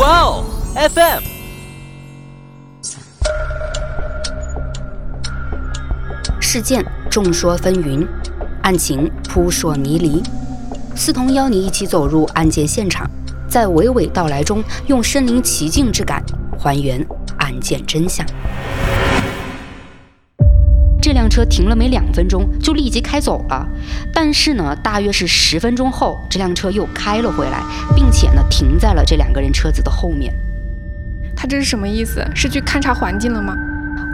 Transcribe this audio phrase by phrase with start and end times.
[0.00, 1.22] 哇哦，FM。
[6.40, 8.08] 事件众说纷纭，
[8.62, 10.22] 案情扑朔迷离。
[10.96, 13.06] 思彤邀你一起走入案件现场，
[13.46, 16.24] 在娓娓道来中，用身临其境之感
[16.58, 18.24] 还原案件真相。
[21.30, 23.66] 车停了没两分钟就立即开走了，
[24.12, 27.62] 但是呢，大约是十分钟后，这辆车又开了回来，
[27.94, 30.34] 并且呢，停在了这两个人车子的后面。
[31.36, 32.22] 他这是什么意思？
[32.34, 33.54] 是去勘察环境了吗？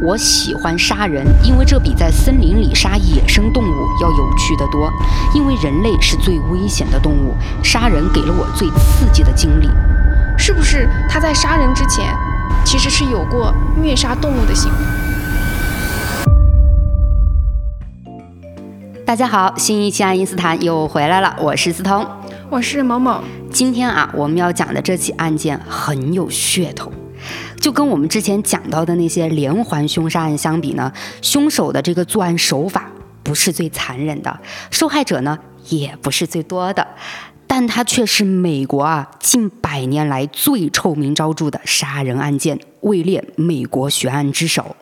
[0.03, 4.93] 我喜欢杀人，因为这比在森林里杀野生动物要有趣得多。
[5.35, 9.71] 因为人类是最危险的动物，杀人给了我最刺激的经历。
[10.37, 12.15] 是不是他在杀人之前，
[12.63, 15.06] 其实是有过虐杀动物的行为？
[19.07, 22.05] 大家好，新一期爱因斯坦又回来了，我是思彤，
[22.51, 23.23] 我是某某。
[23.53, 26.93] 今天啊，我们要讲的这起案件很有噱头。
[27.61, 32.91] 就跟我们之前讲到的那些连环凶杀案相比呢，凶手的这个作案手法
[33.23, 34.41] 不是最残忍的，
[34.73, 36.85] 受害者呢也不是最多的，
[37.47, 44.75] 但它却是美国啊近百年来最臭名昭著的杀人案件，位列美国悬案之首。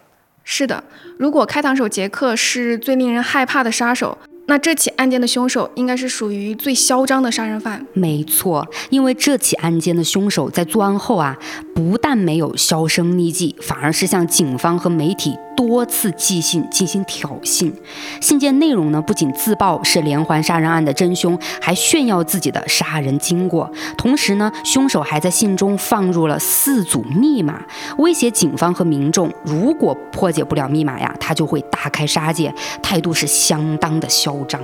[0.45, 0.84] 是的，
[1.19, 4.17] 如果开膛手杰克是最令人害怕的杀手。
[4.47, 7.87] 那这起案件的凶手应该是属于最嚣张的杀人犯。
[7.95, 11.34] 没错，因为这起案件的凶手在作案后啊，
[11.75, 15.36] 不但没有销声匿迹，反而是向警方和媒体。
[15.56, 17.72] 多次寄信进行挑衅，
[18.20, 23.70] 信件内容呢不仅自曝是连环杀人案的真凶，还炫耀自己的杀人经过。
[23.97, 27.62] 同时呢，凶手还在信中放入了四组密码，
[27.98, 34.61] 威胁警方和民众，如果破解不了密码呀，他就会大开杀戒，态度是相当的嚣张。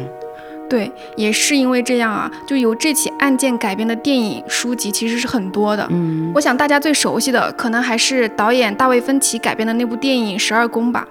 [0.70, 5.84] 对，也是因为这样啊，就由这起案件改编的电影、书籍其实是很多的。
[5.90, 11.06] 嗯，我想大家最熟悉的可能还是导演大卫芬奇改编的那部电影《十二宫》吧。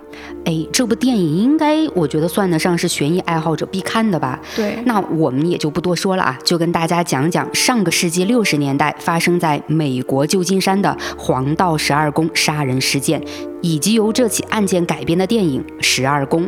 [0.45, 4.39] 哎，这部电影应该我觉得算得上是悬疑爱好者必看的吧。
[4.56, 13.22] 对，那我们也就不多说了啊，就跟大家讲讲上个世纪六十年代发生在美国旧金山的黄道十二宫杀人事件，
[13.61, 16.47] 以及由这起案件改编的电影《十二宫》。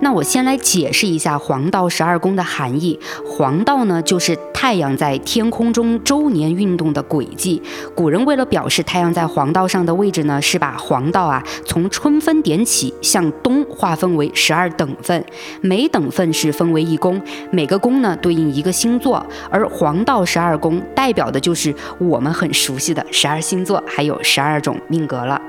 [0.00, 2.98] 那我先来解释一下黄道十二宫的含义。
[3.24, 7.62] 黄道呢，就是太阳在天空中周年运动的轨迹。
[7.94, 15.24] 古人为了表示太阳在黄道上的位置呢，是把黄道啊从春分点起向东划分为十二等份，
[15.60, 19.24] 每等份是分为一宫，每个宫呢对应一个星座。
[19.50, 25.40] 而黄道十二宫代表的就是我们很熟悉的十二星座，还有十二种命格了。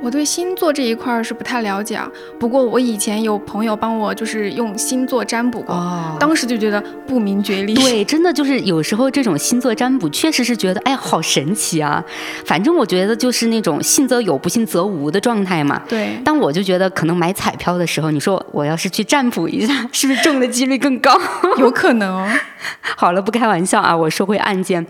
[0.00, 7.74] 我对星座这一块是不太了解啊，不过我以前有朋友帮我就是用星座占卜过，当时就觉得不明觉厉。
[7.82, 12.02] 对，真的就是有时候这种星座占卜确实是觉得，哎，好神奇啊！
[12.46, 15.82] 反正我觉得就是那种信则有，不信则无的状态嘛。
[15.88, 16.18] 对。
[16.24, 21.18] 但我就觉得可能买彩票的时候，你说我要是去占卜一下，是不是中的几率更高？
[21.58, 22.28] 有可能哦。
[22.96, 24.86] 好了，不开玩笑啊，我说回案件。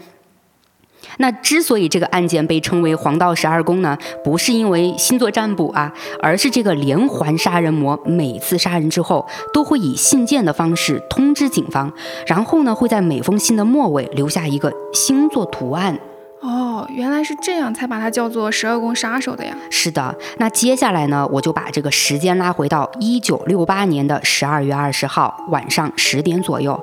[1.18, 11.92] 那之所以这个案件被称为黄道十二宫呢，不是因为星座占卜啊，而是这个连环杀人魔每次杀人之后，都会以信件的方式通知警方，
[12.26, 15.98] 然后呢，会在每封信的末尾留下一个星座图案。
[16.40, 19.56] 哦，原来是这样，才把它叫做十二宫杀手的呀。
[19.70, 26.80] 是的，那接下来呢，我就把这个时间拉回到一九六八年的十二月二十号晚上十点左右。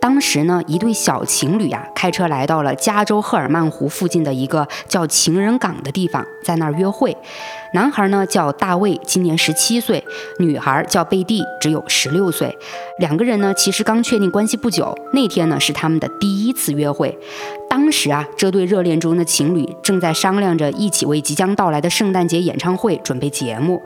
[0.00, 7.16] 当时呢，一对小情侣呀，开车来到了加州赫尔曼湖附近的一个叫情人港的地方，在那儿约会。
[7.76, 10.02] 男孩呢叫大卫，今年十七岁；
[10.38, 12.56] 女孩叫贝蒂，只有十六岁。
[12.98, 14.96] 两个人呢，其实刚确定关系不久。
[15.12, 17.18] 那天呢，是他们的第一次约会。
[17.68, 23.82] 当时啊，这对热恋中的情侣正在商量着一起为即将到来的圣诞节演唱会准备节目。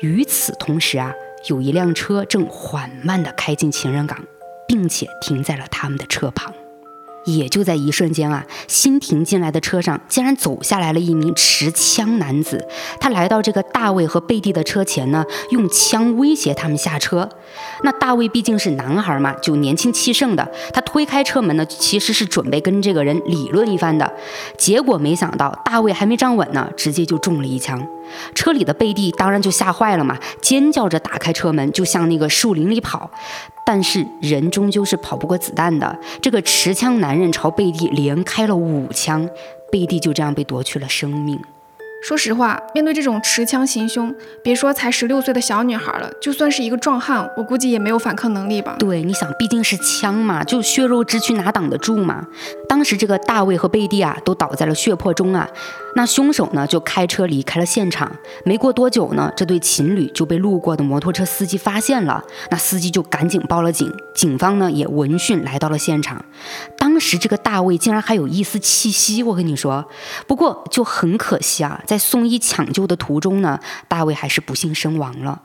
[0.00, 1.12] 与此同时啊，
[1.50, 4.24] 有一辆车正缓慢地开进情人港，
[4.66, 6.50] 并且停在了他们的车旁。
[7.24, 12.66] 也就在一瞬间啊，新停进来的车上竟然走下来了一名持枪男子。
[13.00, 17.28] 他来到这个大卫和贝蒂的车前呢，用枪威胁他们下车。
[17.82, 24.12] 那大卫毕竟是男孩嘛，就年轻气盛的，他推开车门呢，其实是准备跟这个人理论一番的。
[24.56, 27.86] 结果没想到，大卫还没站稳呢，直接就中了一枪。
[28.34, 33.10] 车里的贝蒂当然就吓坏了嘛，尖叫着打开车门，就向那个树林里跑。
[33.66, 39.28] 但是人终究是跑不过子弹的，这个持枪男人朝贝蒂连开了五枪，
[39.72, 41.40] 贝蒂就这样被夺去了生命。
[42.06, 48.76] 说实话，面对这种持枪行凶，别说才十六岁的小女孩了，就算是一个壮汉，我估计也没有反抗能力吧。
[48.78, 52.26] 对，你想，毕竟是枪嘛，就血肉之躯哪挡得住嘛？
[52.68, 55.48] 当时这个大卫和贝蒂啊，都倒在了血泊中啊。
[55.96, 58.10] 那凶手呢，就开车离开了现场。
[58.44, 62.22] 没过多久呢，这对情侣就被路过的摩托车司机发现了。
[62.50, 66.24] 那司机就赶紧报了警，警方呢也闻讯来到了现场。
[66.76, 69.84] 当时这个大卫竟然还有一丝气息，我跟你说。
[70.26, 75.42] 不过就很可惜啊，在送医抢救的途中呢，大卫还是不幸身亡了。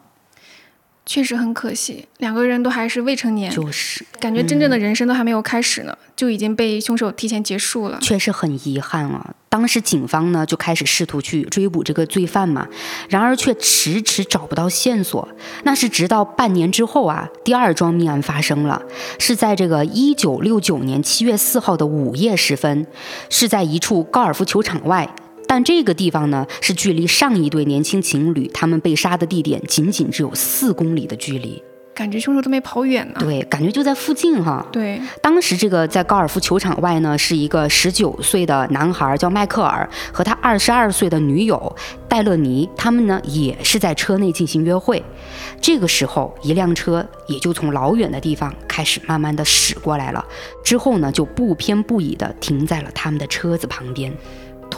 [1.10, 9.34] 确实很可惜，两个人都还是未成年，就是感觉真正的人生都还没有开始呢，就已经被凶手提前结束了，确实很遗憾啊。
[9.50, 12.68] 当时警方呢就开始试图去追捕这个罪犯嘛，
[13.10, 15.28] 然而却迟迟找不到线索。
[15.64, 18.80] 那是直到半年之后啊，第二桩命案发生了，
[19.18, 22.86] 是在这个一九六九年七月四号的午夜时分，
[23.32, 25.10] 是在一处高尔夫球场外。
[25.50, 31.64] 但这个地方呢，是距离上一对年轻情侣他们被杀的地点仅仅只有四公里的距离，
[31.96, 33.16] 感觉凶手都没跑远呢。
[33.20, 34.64] 对，感觉就在附近哈。
[34.72, 41.76] 对，当时这个在高尔夫球场外呢，是一个十九岁的男孩叫迈克尔和他二十二岁的女友
[42.08, 45.04] 戴勒尼，他们呢也是在车内进行约会。
[45.60, 50.24] 这个时候，一辆车也就从老远的地方开始慢慢的驶过来了，
[50.64, 54.14] 之后呢就不偏不倚的停在了他们的车子旁边。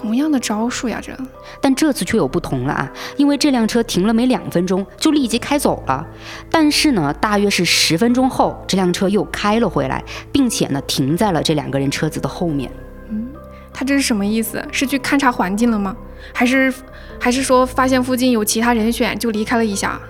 [0.02, 1.16] 同样的招数呀，这，
[1.62, 2.92] 但这次却有不同了啊！
[3.18, 6.04] 因为这辆车停了没两分钟就立即开走了，
[6.50, 12.72] 但是呢，大约是十分钟后，这辆车又开了回来，并且呢，停在了这两个人车子的后面。
[13.10, 13.28] 嗯，
[13.72, 14.66] 他这是什么意思？
[14.72, 15.96] 是去勘察环境了吗？
[16.34, 16.74] 还是，
[17.20, 20.02] 还是说发现附近有其他人选就离开了一下？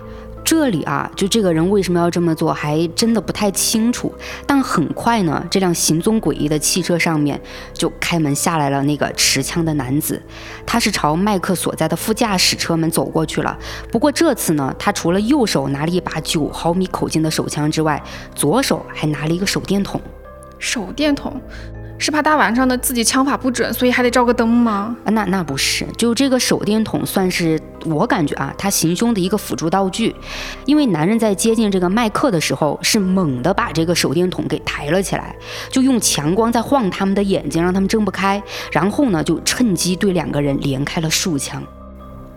[0.51, 4.13] 这里啊，就这个人为什么要这么做，还真的不太清楚。
[4.45, 7.39] 但很快呢，这辆行踪诡异的汽车上面
[7.71, 10.21] 就开门下来了那个持枪的男子，
[10.65, 13.57] 他是朝麦克所在的副驾驶车门走过去了。
[13.89, 18.03] 不过这次呢，他除了右手拿了一把九毫米口径的手枪之外，
[18.35, 20.01] 左手还拿了一个手电筒。
[20.59, 21.39] 手电筒。
[22.01, 24.97] 是怕大晚上的自己枪法不准，所以还得照个灯吗？
[25.05, 30.15] 啊，那那不是，就这个手电筒算是我感觉啊，他行凶的一个辅助道具。
[30.65, 35.35] 因为男人在接近这个麦克的时候，是猛地把这个手电筒给抬了起来，
[35.69, 38.41] 就用强光在晃他们的眼睛，让他们睁不开。
[38.71, 41.61] 然后呢，就趁机对两个人连开了数枪。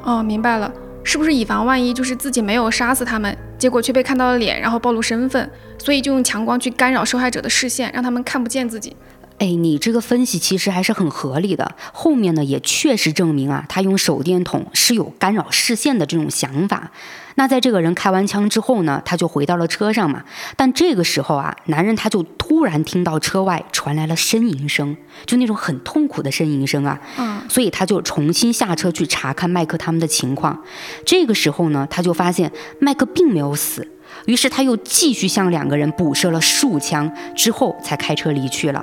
[0.03, 0.71] 哦，明白了，
[1.03, 8.95] 是不是以防万一，就是自己没有杀死他们，结果却被看到了脸，然后暴露身份，所以就用强光去干扰受害者的视线，让他们看不见自己。
[9.39, 11.75] 哎，你这个分析其实还是很合理的。
[11.93, 16.91] 后面呢也确实证明啊，他用手电筒是有干扰视线的这种想法。
[17.35, 20.23] 那在这个人开完枪之后呢，他就回到了车上嘛。
[20.57, 24.97] 但这个时候啊，男人他就突然听到车外传来了呻吟声，
[25.27, 27.01] 就那种很痛苦的呻吟声啊。
[27.19, 27.43] 嗯。
[27.49, 30.63] 所以他就重新下车去查看麦克他们的情况。
[31.05, 33.89] 这个时候呢，他就发现麦克并没有死。
[34.27, 38.83] 于是他又继续向两个人补射了数枪，之后才开车离去了。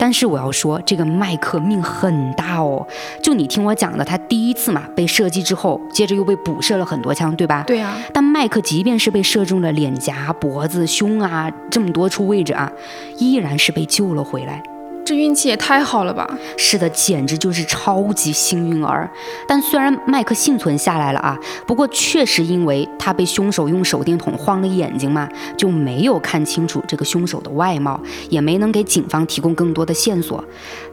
[0.00, 2.86] 但是我要说，这个麦克命很大哦。
[3.22, 7.64] 就你听我讲的，他第一次嘛被射击之后，接着又被补射了很多枪，对吧？
[7.66, 7.94] 对啊。
[8.10, 12.72] 但麦克即便是被射中了脸颊、脖子、胸啊这么多处位置啊，
[13.18, 14.62] 依然是被救了回来。
[15.10, 16.38] 这运气也太好了吧！
[16.56, 19.10] 是的，简直就是超级幸运儿。
[19.48, 21.36] 但虽然麦克幸存下来了啊，
[21.66, 30.44] 不过确实因为他被凶手用手电筒晃了眼睛嘛，就没有看清楚这个凶手的外貌，也没能给警方提供更多的线索。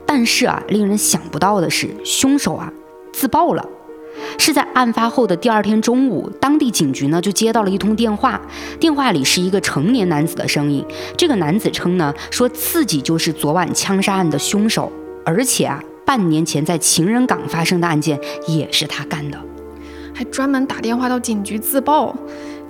[0.04, 2.74] 但是啊，令人想不到的是，凶手啊
[3.14, 3.64] 自爆了。
[4.38, 8.40] 是在案发后的第二天中午，当地警局呢就接到了一通电话，
[8.80, 10.86] 电话里是一个成年男子的声音。
[11.18, 14.92] 这个男子称呢，说自己就是昨晚枪杀案的凶手，
[15.26, 19.40] 而且啊，半年前在情人港发生的案件也是他干的，
[20.14, 22.16] 还专门打电话到警局自曝。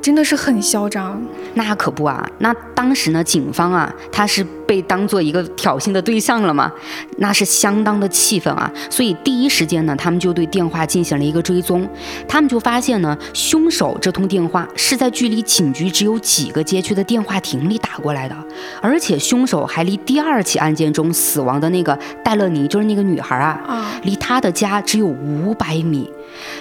[0.08, 1.22] 真的是很嚣张，
[1.56, 2.26] 那可不啊！
[2.38, 6.72] 那当时呢，警方啊，他是被当做一个挑衅的对象了嘛，
[7.18, 8.72] 那是相当的气愤啊！
[8.90, 11.86] 所以第一时间呢，他们就对电话进行了一个追踪，
[12.26, 18.36] 他们就发现呢，凶手这通电话是在距离警局只有几个街区的电话亭里打过来的，
[18.82, 26.10] 而且凶手还离第二起案件中死亡的那个戴乐妮，就是那个女孩啊，离他的家只有五百米。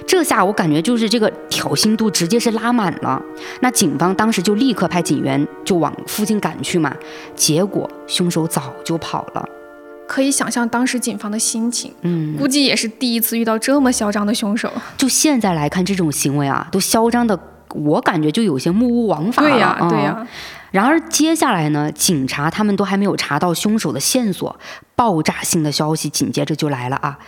[0.06, 3.20] 这下我感觉就是这个挑衅度直接是拉满了。
[3.60, 6.94] 那警方当时就立刻派警员就往附近赶去嘛，
[7.34, 9.48] 结果凶手早就跑了。
[10.08, 14.70] 可以想象当时警方的心情，嗯，估计也是第一次遇到这么嚣张的凶手。
[14.96, 17.36] 就现在来看，这种行为啊，都嚣张的，
[17.74, 19.48] 我感觉就有些目无王法了。
[19.48, 20.26] 对呀，对呀。
[20.70, 24.56] 然而接下来呢，警察他们都还没有查到凶手的线索。
[24.94, 27.18] 爆炸性的消息紧接着就来了啊！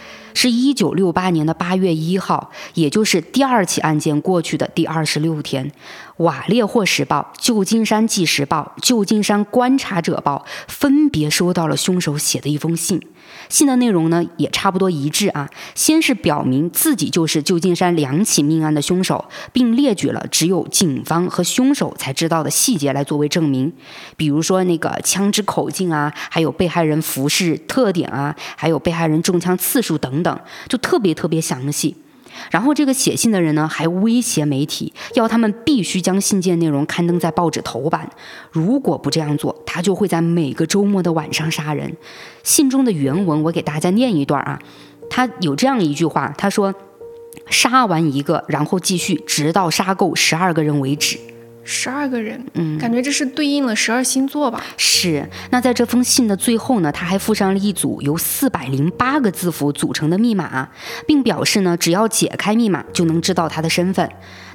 [0.41, 5.69] 是一九六八年的八月一号，也就是第二起案件过去的第二十六天，
[6.19, 13.03] 《瓦列霍时报》《旧金山纪时报》《旧金山观察者报》分别收到了凶手写的一封信。
[13.49, 23.73] 信的内容呢也差不多一致啊，先是表明自己就是旧金山两起命案的凶手，并列举了只有警方和凶手才知道的细节来作为证明，
[24.17, 31.97] 比如说那个枪支口径啊，还有被害人服饰特点啊，还有被害人中枪次数等等，就特别特别详细。
[32.51, 38.11] 然后这个写信的人呢，还威胁媒体，要他们必须将信件内容刊登在报纸头版，
[38.51, 41.97] 如果不这样做，他就会在每个周末的晚上杀人。
[42.43, 44.59] 信中的原文我给大家念一段啊，
[45.09, 46.75] 他有这样一句话，他说
[47.51, 51.19] ：“杀完一个，然后继续，直到杀够十二个人为止。”
[51.71, 54.65] 十二个人，嗯，感觉这是对应了十二星座吧？
[54.79, 55.29] 是。
[55.51, 60.67] 那在这封信的最后呢，他还附上了一组由四百零八个字符组成的密码，
[61.07, 64.09] 并表示呢，只要解开密码就能知道他的身份。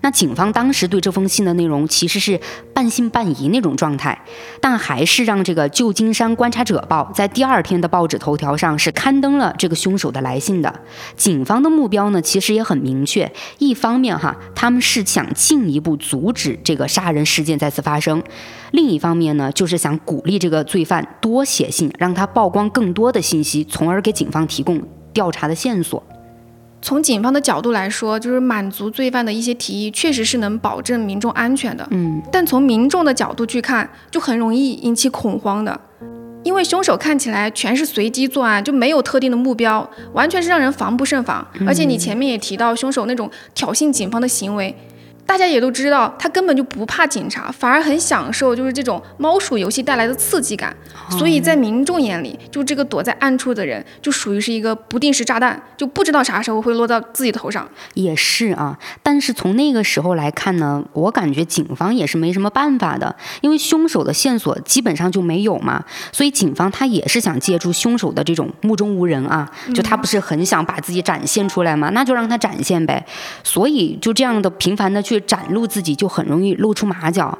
[0.04, 2.38] 那警方当时对这封信的内容其实是
[2.74, 4.22] 半信半疑那种状态，
[4.60, 10.82] 但还是让这个旧金山观察者报在第二天的报纸头条上是刊登了这个凶手的来信的。
[11.16, 18.20] 警方的目标呢，其实也很明确，一方面哈，他们是想进一步阻止这个杀人事件再次发生；
[18.72, 24.82] 另一方面呢，就是想鼓励这个罪犯多写信，让他曝光更多的信息，从而给警方提供
[25.14, 26.04] 调查的线索。
[26.84, 31.88] 从警方的角度来说，就是满足罪犯的一些提议，确实是能保证民众安全的。
[31.92, 35.80] 嗯，但从民众的角度去看，就很容易引起恐慌的，
[36.44, 41.48] 因为凶手看起来全是随机作案，就没有特定的目标，完全是让人防不胜防。
[41.66, 44.76] 而且你前面也提到，凶手那种挑衅警方的行为。
[45.26, 50.76] 大家也都知道，他根本就不怕警察，反而很享受就是这种猫鼠游戏带来的刺激感。
[51.10, 57.68] 所以在民众眼里，就这个躲在暗处的人，就属于是一个不定时炸弹，就不知道啥时候会落到自己头上。
[57.94, 65.84] 也是啊，但是从那个时候来看呢，我感觉警方也是没什么办法的，因为凶手的线索基本上就没有嘛。
[66.12, 71.90] 所以警方他也是想借助凶手的这种目中无人啊，就他不是很想把自己展现出来嘛？
[71.90, 73.06] 那就让他展现呗。
[73.44, 75.13] 所以就这样的频繁的去。
[75.14, 77.38] 去展露自己就很容易露出马脚，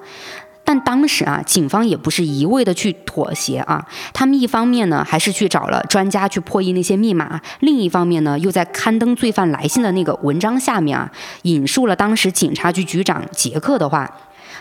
[0.64, 11.12] 但当时啊，警方也不是一味的去妥协啊，他们一方面呢还是去找了专家去破译那些密码，另一方面呢又在刊登罪犯来信的那个文章下面啊，
[11.42, 14.10] 引述了当时警察局局长杰克的话，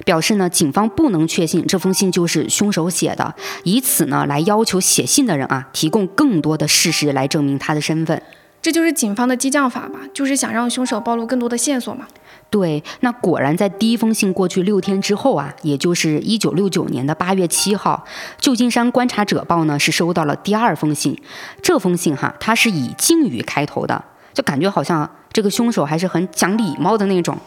[0.05, 8.21] 表示呢警方不能确信这封信就是凶手写的，以此呢来要求写信的人啊提供更多的事实来证明他的身份。
[8.61, 12.07] 这就是警方的激将法吧，就是想让凶手暴露更多的线索嘛。
[12.53, 18.05] 对，那果然在第一封信过去六天之后啊，也就是一九六九年的八月七号，
[18.39, 21.19] 旧金山观察者报呢是收到了第二封信。
[21.63, 24.05] 这封信哈，它是以敬语开头的，
[24.35, 27.39] 就感觉好像这个凶手还是很讲礼貌的那种。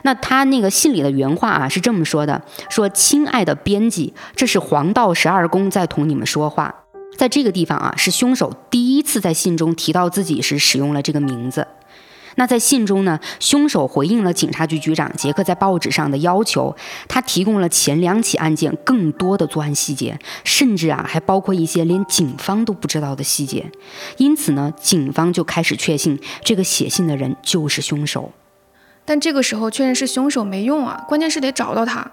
[0.00, 2.40] 那他那个信里的原话啊是这么说的：
[2.70, 6.74] 说亲爱的编辑，这是黄道十二宫在同你们说话。
[7.18, 11.66] 在这个地方啊，是凶手第一次在信中提到自己时使用了这个名字。
[12.36, 16.74] 那在信中呢，凶手回应了警察局局长杰克在报纸上的要求，
[17.08, 23.70] 他提供了前两起案件更多的作案细节，甚至啊还包括一些连警方都不知道的细节。
[24.16, 28.32] 因此呢，警方就开始确信这个写信的人就是凶手。
[29.04, 32.10] 但这个时候确认是凶手没用啊，关键是得找到他。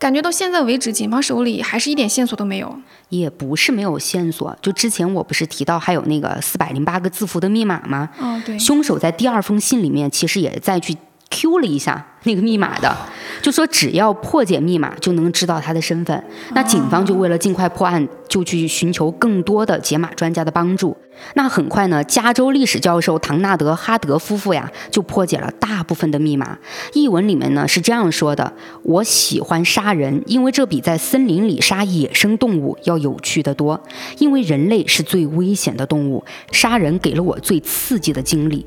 [0.00, 2.74] 感觉到现在为止，警方手里还是一点线索都没有。
[3.10, 8.08] 也不是没有线索，就之前我不是提到还有那个四百零八个字符的密码吗？
[8.18, 8.58] 哦，对。
[8.58, 10.96] 凶手在第二封信里面其实也再去
[11.30, 12.94] Q 了一下那个密码的，
[13.40, 16.22] 就说只要破解密码就能知道他的身份。
[16.54, 20.96] 那警方就为了尽快破案，就去寻求更多的解码专家的帮助。
[21.34, 26.58] 那很快呢，加州历史教授唐纳德·哈德夫妇呀，就破解了大部分的密码。
[26.92, 33.80] 译文里面呢是这样说的：“我喜欢杀人，因为这比在森林里杀野生动物要有趣的多。
[34.18, 38.66] 因为人类是最危险的动物，杀人给了我最刺激的经历。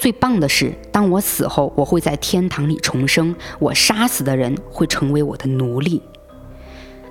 [0.00, 6.00] 最棒的是，当我死后，我会在天堂里重生，我杀死的人会成为我的奴隶。”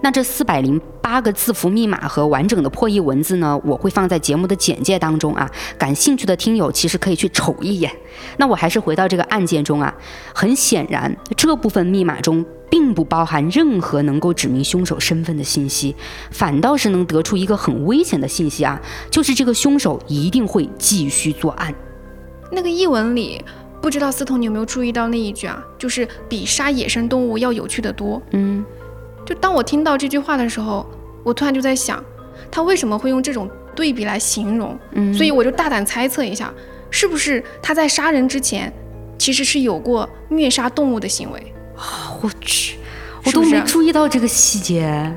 [0.01, 3.61] 那这四百零八个字符密码和完整的破译文字呢？
[3.63, 5.47] 我会放在节目的简介当中啊。
[5.77, 7.95] 感兴趣的听友其实可以去瞅一眼。
[8.37, 9.93] 那我还是回到这个案件中啊。
[10.33, 15.95] 很显然，这部分密码中并不包含任何能够指明凶手身份的信息，
[16.31, 18.81] 反倒是能得出一个很危险的信息啊，
[19.11, 21.71] 就是这个凶手一定会继续作案。
[22.51, 23.41] 那个译文里，
[23.81, 25.63] 不知道思彤你有没有注意到那一句啊？
[25.77, 28.21] 就是比杀野生动物要有趣的多。
[28.31, 28.63] 嗯。
[29.25, 30.89] 就当我听到这句话的时候，
[31.23, 32.03] 我突然就在想，
[32.49, 36.51] 他为什么会用这种对比来形容，嗯，所以我就大胆猜测一下，
[36.89, 38.73] 是不是他在杀人之前，
[39.19, 41.53] 其实是有过虐杀动物的行为？
[41.75, 42.77] 啊，我去，
[43.23, 45.15] 我都没注意到这个细节。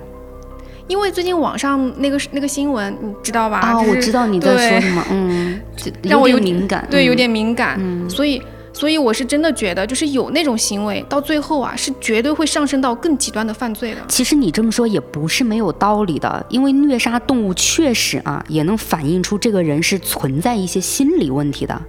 [0.89, 3.59] 因为最近网上那个那个新闻，你知道吧？
[3.59, 5.61] 啊，我知道你在说什么，嗯，
[6.03, 8.43] 让我有点敏感，对，有点敏感，嗯，所以。
[8.75, 14.01] 所以我是真的觉得，就是有那种行为，到最后啊，是绝对会上升到更极端的犯罪的。
[14.09, 21.83] 其实你这么说也不是没有道理的，因为虐杀动物确实啊，也能反映出这个人是存在一些心理问题的，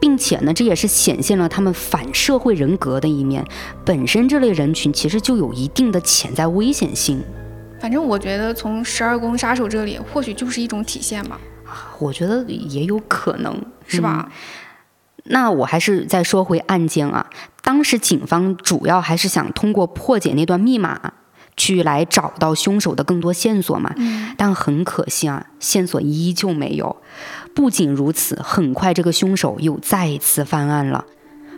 [0.00, 3.44] 并且呢，这也是显现了他们反社会人格的一面。
[3.84, 7.22] 本身这类人群其实就有一定的潜在危险性。
[7.82, 11.36] 反正我觉得从十二宫杀手这里，或许就是一种体现吧。
[11.98, 14.30] 我觉得也有可能是吧。
[15.24, 17.28] 那我还是再说回案件啊，
[17.60, 21.14] 当时警方主要还是想通过破解那段密码，
[21.56, 23.92] 去来找到凶手的更多线索嘛。
[24.36, 27.02] 但很可惜啊，线索依旧没有。
[27.52, 31.04] 不仅如此，很快这个凶手又再次犯案了，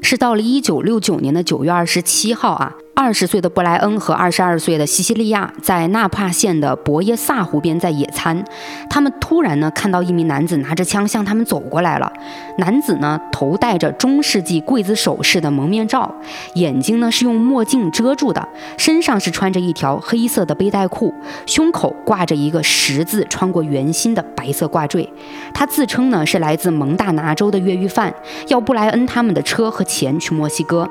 [0.01, 2.73] 是到了一九六九年的九月二十七号啊。
[2.97, 8.43] 二十岁的布莱恩和二十二岁的西西利亚在纳帕县的博耶萨湖边在野餐，
[8.89, 12.11] 他们突然呢看到一名男子拿着枪向他们走过来了。
[12.59, 16.15] 男子呢头戴着中世纪刽子手式的蒙面罩，
[16.55, 18.49] 眼睛呢是用墨镜遮住的，
[18.79, 21.13] 身上是穿着一条黑色的背带裤，
[21.47, 25.13] 胸口挂着一个十字穿过圆心的白色挂坠。
[25.53, 28.15] 他自称呢是来自蒙大拿州的越狱犯，
[28.47, 30.89] 要布莱恩他们的车和钱去墨西哥。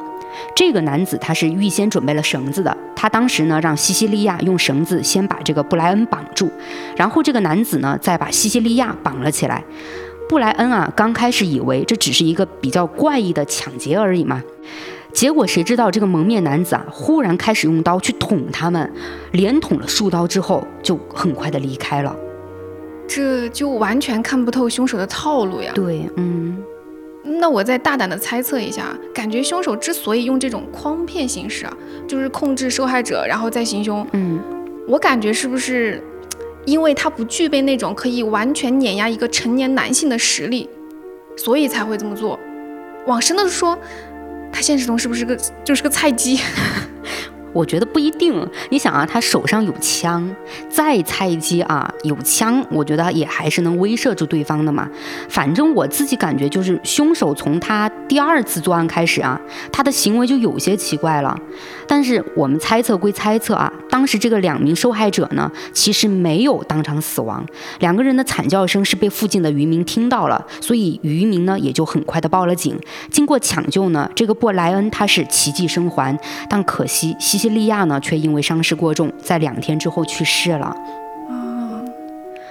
[0.55, 6.51] 这个男子他是预先准备了绳子的，他当时呢让西西利亚用绳子先把这个布莱恩绑住，
[6.95, 9.63] 然后这个男子呢再把西西利亚绑了起来。
[10.29, 14.41] 布莱恩啊刚开始以为这只是一个比较怪异的抢劫而已嘛，
[15.11, 18.91] 结果谁知道这个蒙面男子啊忽然开始用刀去捅他们，
[19.31, 22.15] 连捅了数刀之后就很快的离开了，
[23.07, 25.71] 这就完全看不透凶手的套路呀。
[25.75, 26.57] 对，嗯。
[27.23, 31.77] 那我再大胆的猜测一下，感觉凶手之所以用这种诓骗形式啊，
[32.07, 34.05] 就是控制受害者，然后再行凶。
[34.11, 34.39] 嗯，
[34.87, 36.03] 我感觉是不是，
[36.65, 40.69] 因为他不具备那种可以完全碾压一个成年男性的实力，
[41.37, 42.37] 所以才会这么做。
[43.07, 43.77] 往深的说，
[44.51, 46.39] 他现实中是不是个就是个菜鸡？
[47.53, 48.33] 我觉得不一定。
[48.69, 50.27] 你想啊，他手上有枪，
[50.69, 54.89] 再菜鸡啊，有枪，我觉得也还是能威慑住对方的嘛。
[55.29, 59.39] 反正我自己感觉，就是凶手从他第二次作案开始啊，
[59.71, 61.37] 他的行为就有些奇怪了。
[61.85, 67.45] 但是我们猜测归猜测啊，当时这个两名受害者呢，其实没有当场死亡，
[67.79, 72.75] 两个人的惨叫声是被附近的渔民听到了，所以渔民呢也就很快的报了警。
[73.11, 76.17] 经过抢救呢，这个布莱恩他是奇迹生还，
[76.49, 77.42] 但可惜西。
[77.43, 80.67] 西利亚呢，却因为伤势过重，在两天之后去世了。
[81.29, 81.83] 啊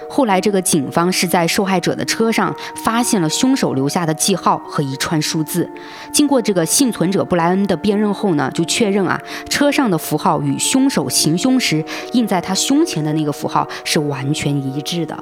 [0.07, 5.67] 后来这个警方是在受害者的车上发现了凶手留下的记号和一串数字。
[6.11, 15.17] 经过这个幸存者布莱恩的辨认后呢，就确认啊，车上的符号与凶手行凶时印在他胸前的那个符号是完全一致的。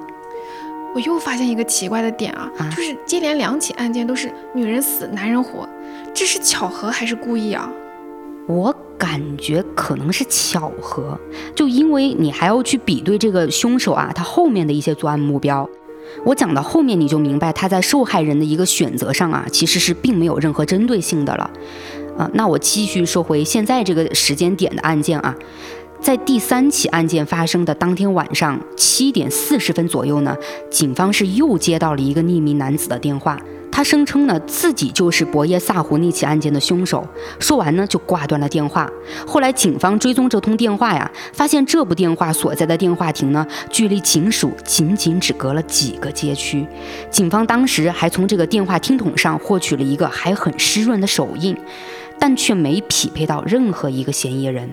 [0.93, 5.65] 我又发现一个奇怪的点啊，就是接连两起案件都是女人死，男人活，
[6.13, 7.71] 这是巧合还是故意啊？
[8.47, 11.17] 我感觉可能是巧合，
[11.55, 15.67] 就因为你还要去比对这个凶手啊，他后面的一些作案目标。
[16.25, 21.49] 我讲到后面你就明白，他在受害人的一个选择上啊，其实是并没有任何针对性的了。
[22.17, 25.33] 啊，那我继续说回现在这个时间点的案件啊，
[26.01, 30.35] 在第三起案件发生的当天晚上七点四十分左右呢，
[30.69, 33.39] 警方是又接到了一个匿名男子的电话。
[33.71, 37.07] 他声称呢自己就是博耶萨湖那起案件的凶手，
[37.39, 38.89] 说完呢就挂断了电话。
[39.25, 46.65] 后来警方追踪这通电话呀，发现这部电话所在的电话亭呢，距离警署仅仅只隔了几个街区。
[47.09, 51.55] 警方当时还从这个电话听筒上获取了一个还很湿润的手印，
[52.19, 54.69] 但却没匹配到任何一个嫌疑人。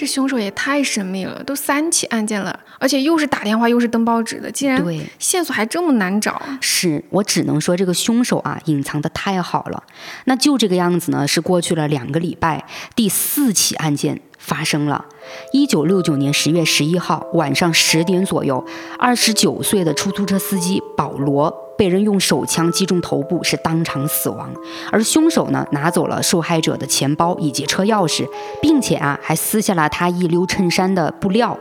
[0.00, 4.82] 这凶手也太神秘了，都三起案件了，而且又是打电话又是登报纸的，竟然
[5.18, 6.40] 线索还这么难找。
[6.62, 9.82] 是我只能说这个凶手啊，隐藏的太好了。
[10.24, 12.64] 那就这个样子呢，是过去了两个礼拜，
[12.96, 15.04] 第四起案件发生了。
[15.52, 18.64] 一九六九年十月十一号晚上十点左右，
[18.98, 21.54] 二十九岁的出租车司机保罗。
[21.80, 24.52] 被人用手枪击中头部，是当场死亡。
[24.92, 28.28] 而凶手呢，拿走了受害者的钱包以及车钥匙，
[28.60, 31.56] 并且啊，还撕下了他一溜衬衫的布料，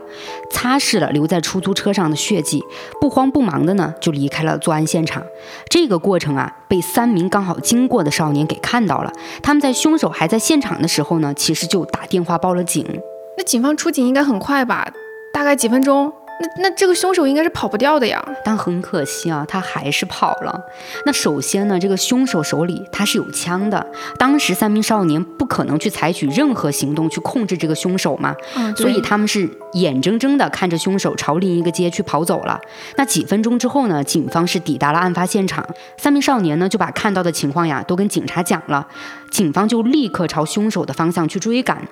[0.51, 2.61] 擦拭了留在出租车上的血迹，
[2.99, 5.23] 不慌不忙的呢，就离开了作案现场。
[5.69, 9.13] 这个过程啊，被三名刚好经过的少年给看到了。
[9.41, 12.85] 他们在凶手还在现场的时候呢，其实就打电话报了警。
[13.37, 14.91] 那警方出警应该很快吧？
[15.31, 16.11] 大概几分钟？
[16.39, 20.61] 那那这个凶手应该是跑不掉的呀，但很可惜啊，他还是跑了。
[21.05, 23.85] 那首先呢，这个凶手手里他是有枪的，
[24.17, 32.59] 当时三名少年不可能去采取任何行动去控制这个凶手嘛，嗯，所以他们是眼睁睁的看着凶手朝另一个街区跑走了。
[32.95, 38.87] 那几分钟之后呢，警方是抵达了案发现场，三名少年呢就把看到的情况呀都跟警察讲了，
[39.29, 41.85] 警方就立刻朝凶手的方向去追赶。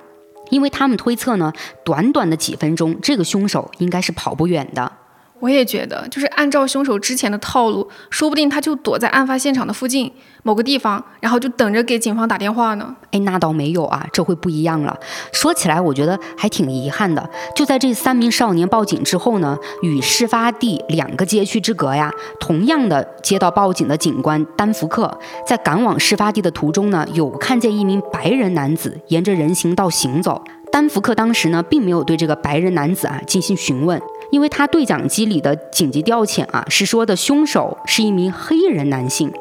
[0.50, 4.92] 因为他们推测呢，短短的几分钟，这个凶手应该是跑不远的。
[5.40, 10.12] 我也觉得，就是按照凶手之前的套路，说不定他就躲在案发现场的附近
[10.44, 12.96] 某个地方，然后就等着给警方打电话呢。
[13.12, 14.98] 哎，那倒没有啊，这回不一样了。
[15.32, 17.30] 说起来，我觉得还挺遗憾的。
[17.56, 30.44] 就在这三名少年报警之后呢，与事发地两个街区之隔呀，同样的接到报警的警官丹福克，在赶往事发地的途中呢，有看见一名白人男子沿着人行道行走。
[30.70, 34.02] 丹福克当时呢，并没有对这个白人男子啊进行询问。
[34.32, 39.32] 因为他对讲机里的紧急调遣啊，是说的凶手是一名黑人男性，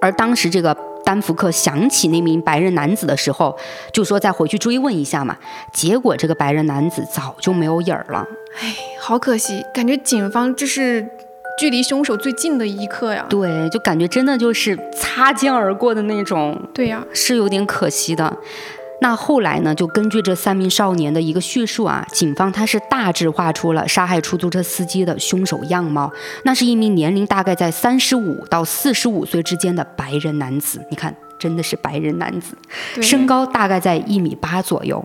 [0.00, 3.56] 而当时这个丹福克想起那名白人男子的时候，
[3.92, 5.36] 就说再回去追问一下嘛。
[5.72, 8.26] 结果这个白人男子早就没有影儿了。
[8.60, 11.08] 哎，好可惜，感觉警方这是
[11.58, 13.26] 距离凶手最近的一刻呀。
[13.28, 16.60] 对，就感觉真的就是擦肩而过的那种。
[16.74, 18.36] 对呀，是有点可惜的。
[19.00, 19.74] 那后来呢？
[19.74, 26.12] 就根据这三名少年的一个叙述啊，警方他是大致画出了杀害出租车司机的凶手样貌。
[26.44, 30.84] 那是一名年龄大概在三十五到四十五岁之间的白人男子。
[30.90, 32.56] 你看，真的是白人男子，
[33.00, 35.04] 身高大概在一米八左右，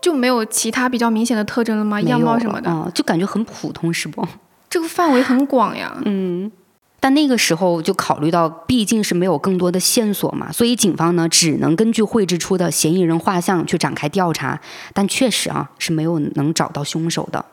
[0.00, 2.00] 就没有其他比较明显的特征了吗？
[2.00, 4.26] 样貌什么的，嗯，就感觉很普通，是不？
[4.70, 6.50] 这个范围很广呀，嗯。
[6.98, 14.60] 但那个时候就考虑到，毕竟是没有更多的线索嘛，所以警方呢只能根据绘制出的嫌疑人画像去展开调查。
[14.92, 17.44] 但确实啊是没有能找到凶手的，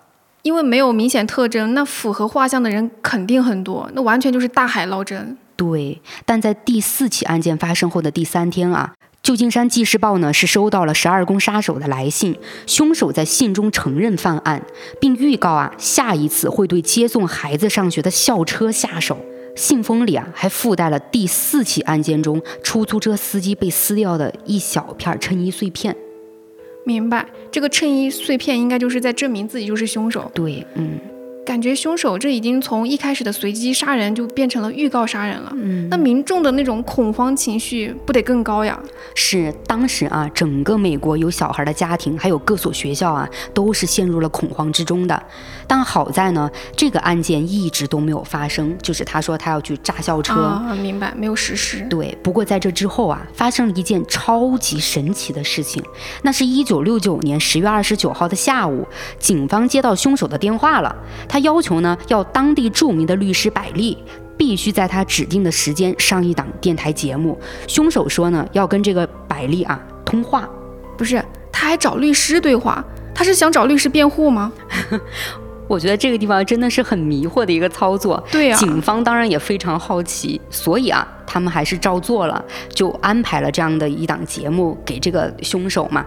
[0.41, 5.37] 因为没有明显特征，那符合画像的人肯定很多，那完全就是大海捞针。
[5.55, 14.63] 对，但在第四起案件发生后的第三天啊，旧金山纪事报呢是收到了十二宫杀手的来信，凶手在信中承认犯案，
[14.99, 19.17] 并预告啊下一次会对接送孩子上学的校车下手。
[19.55, 25.95] 信封里啊，还附带了第四起案件中出租车司机被撕掉的一小片衬衣碎片。
[26.85, 30.29] 明白，这个衬衣碎片应该就是在证明自己就是凶手。
[30.33, 30.99] 对，嗯。
[31.45, 35.51] 感觉凶手这已经从一开始的随机杀人就变成了预告杀人了。
[35.55, 38.79] 嗯，那民众的那种恐慌情绪不得更高呀？
[39.13, 45.21] 是，当时啊，整个美国有小孩的家庭，还有各所学校啊，都是陷入了恐慌之中的。
[45.67, 50.41] 但好在呢，这个案件一直都没有发生，就是他说他要去炸校车。
[50.41, 51.81] 啊，明白，没有实施。
[51.89, 55.83] 对，不过在这之后啊，发生了一件超级神奇的事情。
[56.21, 58.87] 那是一九六九年十月二十九号的下午，
[59.19, 60.95] 警方接到凶手的电话了。
[61.33, 63.97] 他要求呢，要当地著名的律师百利
[64.37, 67.35] 必须在他指定的时间上一档电台节目。
[67.67, 70.47] 凶手说呢，要跟这个百丽啊通话，
[70.95, 74.53] 不是，他还找律师对话，他是想找律师辩护吗？
[75.67, 78.23] 我觉得这个地方真的是很迷惑的一个操作。
[78.31, 86.05] 对呀，警方当然也非常好奇，所以啊，他们还是照做了，就安排了这样的一档节目给这个凶手嘛。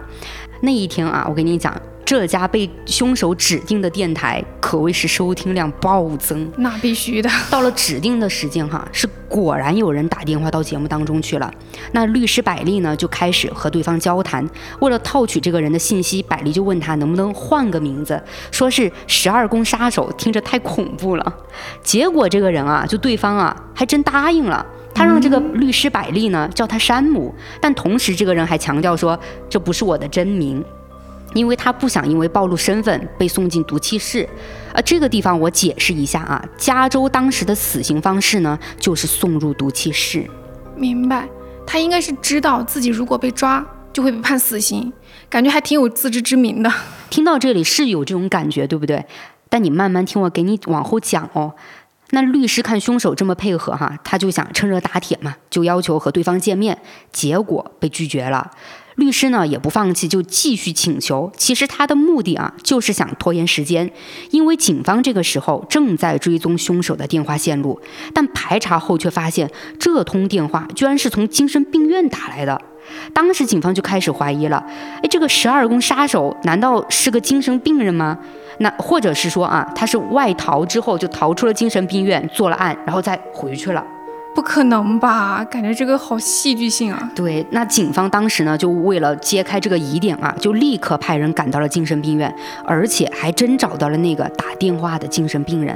[0.61, 1.75] 那一天啊，我跟你讲。
[2.05, 7.29] 这家被凶手指定的电台可谓是收听量暴增，那必须的。
[7.49, 11.53] 到了指定的时间，哈，是果然有人打电话到节目当中去了。
[11.91, 14.49] 那律师百丽呢，就开始和对方交谈。
[14.79, 21.33] 为了套取这个人的信息，百丽就问他能不能换个名字，说是十二宫杀手，听着太恐怖了。
[21.83, 24.65] 结果这个人啊，就对方啊，还真答应了。
[24.97, 27.31] 他让这个律师百丽呢叫他山姆，
[27.61, 30.63] 但同时这个人还强调说这不是我的真名。
[31.35, 34.27] 因为他不想因为暴露身份被送进毒气室，
[34.73, 40.27] 啊，这个地方我解释一下啊，加州当时的死刑方式呢，就是送入毒气室。
[40.75, 41.29] 明白，
[41.67, 44.91] 他应该是知道自己如果被抓就会被判死刑，
[45.29, 46.73] 感觉还挺有自知之明的。
[47.11, 49.05] 听到这里是有这种感觉，对不对？
[49.49, 51.53] 但你慢慢听我给你往后讲哦。
[52.11, 56.79] 那律师看凶手这么配合哈，他就想趁热打铁嘛，就要求和对方见面，
[57.11, 58.51] 结果被拒绝了。
[58.95, 61.31] 律师呢也不放弃，就继续请求。
[61.37, 63.91] 其实他的目的啊，就是想拖延时间，
[64.31, 67.79] 因为警方这个时候正在追踪凶手的电话线路，
[68.13, 72.59] 但排查后却发现这通电话居然是从精神病院打来的。
[73.13, 74.63] 当时警方就开始怀疑了，
[75.01, 78.17] 哎，这个十二宫杀手难道是个精神病人吗？
[78.59, 83.83] 那或者是说啊，他是外逃之后就逃出了精神病院，做了案，然后再回去了。
[84.37, 85.43] 不可能吧？
[85.49, 87.11] 感觉这个好戏剧性啊！
[87.15, 92.31] 对，那警方当时呢，就为了揭开这个疑点啊，就立刻派人赶到了精神病院，
[92.63, 95.75] 而且还真找到了那个打电话的精神病人。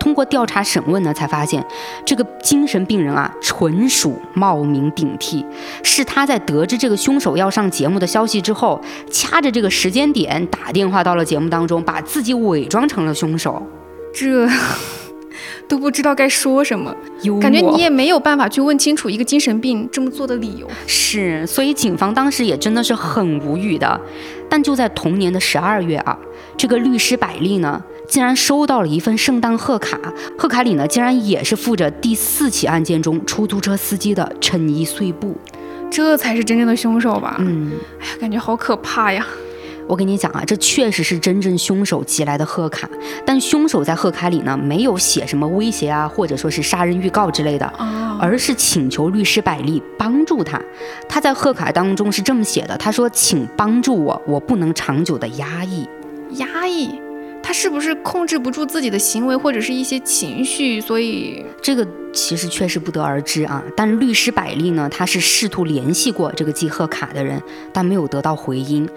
[0.00, 1.64] 通过调查审问呢，才发现
[2.04, 5.46] 这个精神病人啊，纯属冒名顶替，
[5.84, 13.64] 是他在得知这个凶手要上节目的消息之后，掐着这个时间点打电话到了节目当中，把自己伪装成了凶手。
[14.12, 14.48] 这。
[15.68, 16.94] 都不知道该说什么，
[17.40, 20.66] 感觉你也没有办法去问清楚一个精神病这么做的理由。
[20.86, 24.00] 是，所以警方当时也真的是很无语的。
[24.48, 26.18] 但就在同年的十二月啊，
[26.56, 29.96] 这个律师百丽呢，竟然收到了一份圣诞贺卡，
[30.36, 35.36] 贺卡里呢，竟然也是附着第四起案件中出租车司机的衬衣碎布。
[35.88, 37.36] 这才是真正的凶手吧？
[37.38, 39.24] 嗯，哎呀，感觉好可怕呀。
[39.90, 42.88] 我跟你讲啊，这确实是真正凶手寄来的贺卡，
[43.26, 47.66] 但凶手在贺卡里呢没有写什么威胁啊，或者说是杀人预告之类的，
[48.20, 50.62] 而是请求律师百丽帮助他。
[51.08, 55.88] 他在贺卡当中是这么写的，他说：“请帮助我，我不能长久的压抑。”
[56.38, 56.94] 压抑？
[57.42, 60.80] 他是不是控制不住自己的行为或者是一些情绪？
[60.80, 63.60] 所以这个其实确实不得而知啊。
[63.76, 68.88] 但律师百丽呢，他是试图联系过这个寄贺卡的人，但没有得到回音。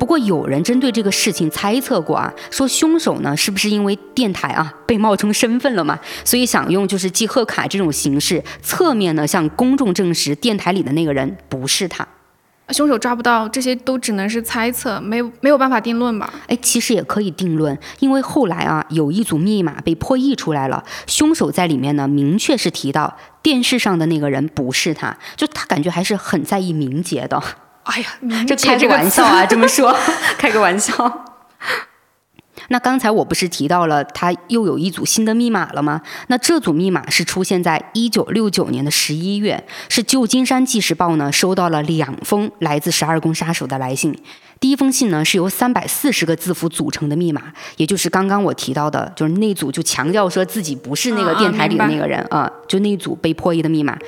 [0.00, 12.08] 不过有人针对这个事情猜测过啊，说凶手呢是不是因为电台啊被冒充身份了嘛，所以想用就是寄贺卡这种形式，侧面呢向公众证实电台里的那个人不是他。
[12.70, 16.32] 凶手抓不到，这些都只能是猜测，没有没有办法定论吧？
[16.46, 27.42] 哎，其实也可以定论，因为后来啊有一组密码被破译出来了，凶手在里面呢明确是提到电视上的那个人不是他，就他感觉还是很在意名节的。
[27.90, 29.44] 哎呀，这开个玩笑啊！
[29.46, 29.96] 这么说，
[30.38, 31.26] 开个玩笑。
[32.68, 36.02] 那刚才我不是提到了他又有一组新的密码了吗？
[36.28, 44.16] 那这组密码是出现在一九六九年的十一月，是旧金山纪事报呢收到了两封来自十二宫杀手的来信。
[44.60, 53.98] 第一封信呢是由三百四十个字符组成的密码，也就是刚刚我提到的，就是那组就强调说自己不是那个电台里的那个人啊，就那组被破译的密码。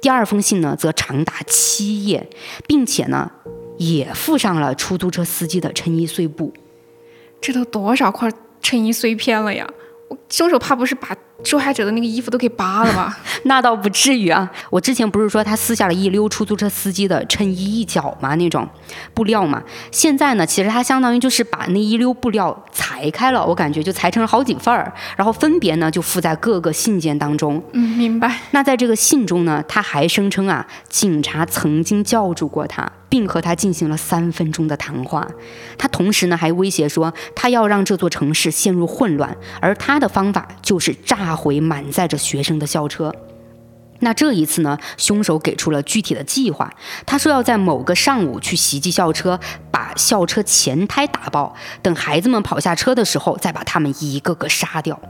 [0.00, 2.26] 第二封信呢，则长达七页，
[2.66, 3.30] 并且呢，
[3.76, 6.54] 也附上了出租车司机的衬衣碎布。
[7.40, 8.30] 这都多少块
[8.62, 9.68] 衬衣碎片了呀？
[10.30, 13.16] 凶手怕不是把受害者的那个衣服都给扒了吧？
[13.44, 14.50] 那倒不至于啊！
[14.70, 18.34] 我之前不是说他撕下了一溜出租车司机的衬衣一角吗？
[18.34, 18.68] 那种
[19.14, 19.62] 布料嘛。
[19.92, 27.62] 现在呢，其实他相当于就是把那一溜布料裁开了，我感觉就裁成了好几份儿，然后分别呢就附在各个信件当中。
[27.72, 28.40] 嗯，明白。
[28.50, 32.90] 那在这个信中呢，他还声称啊，警察曾经叫住过他。
[33.10, 35.26] 并和他进行了三分钟的谈话，
[35.78, 43.12] 他同时呢还威胁说，他要让这座城市陷入混乱，而他的方法就是炸毁满载着学生的校车。
[44.00, 46.72] 那这一次呢，凶手给出了具体的计划，
[47.04, 49.40] 他说要在某个上午去袭击校车，
[49.72, 55.00] 把校车前胎打爆，等孩子们跑下车的时候，再把他们一个个杀掉。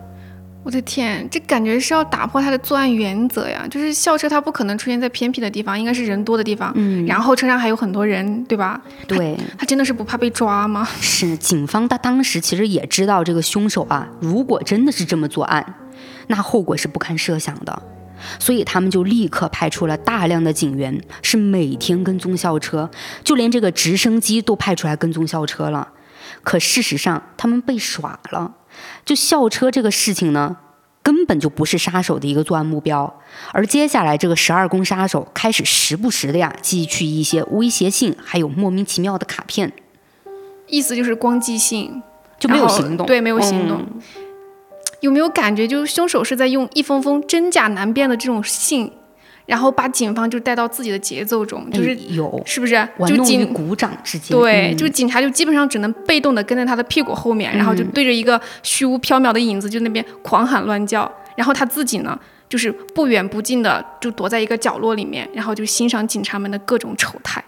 [0.64, 3.66] 我的天，这感觉是要打破他的作案原则呀！
[3.70, 6.72] 就是校车它不可能出现在偏僻的地方，应该是人多的地方。
[6.74, 8.78] 嗯，然后车上还有很多人，对吧？
[9.06, 10.86] 对，他真的是不怕被抓吗？
[11.00, 15.74] 是，警方他当时其实也知道这个凶手啊，如果真的是这么作案，
[16.28, 17.82] 那后果是不堪设想的，
[18.38, 22.88] 所以他们就立刻派出了大量的警员，是每天跟踪校车，
[23.24, 25.88] 就连这个直升机都派出来跟踪校车了。
[26.42, 28.54] 可事实上，他们被耍了。
[29.04, 30.56] 就校车这个事情呢，
[31.02, 33.20] 根本就不是杀手的一个作案目标。
[33.52, 39.72] 而接下来这个十二宫杀手开始时不时的呀寄去一些威胁信，还有莫名其妙的卡片，
[40.66, 42.02] 意思就是光寄信
[42.38, 43.84] 就没有行动，对，没有行动。
[45.00, 48.90] 有没有感觉，就是凶手是在用一封封真假难辨的这种信？
[49.46, 52.86] 然后把警方就带到自己的节奏中，就是有是不是？
[53.06, 67.42] 就警鼓掌之间，对，就警察就基本上只能被动的跟在他的屁股后面，然后就对着一个虚无缥缈的影子就那边狂喊乱叫，然后他自己呢，就是不远不近的就躲在一个角落里面，然后就欣赏警察们的各种丑态。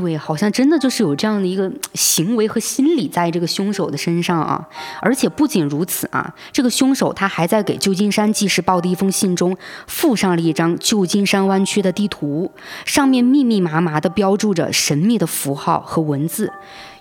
[0.00, 4.66] 对，好像真的就是有这样的一个行为和心理在这个凶手的身上啊！
[5.02, 9.54] 而且不仅如此啊，这个凶手他还在给旧金山纪事报的一封信中
[9.86, 12.50] 附上了一张旧金山湾区的地图，
[12.86, 16.50] 上面密密麻麻的标注着神秘的符号和文字。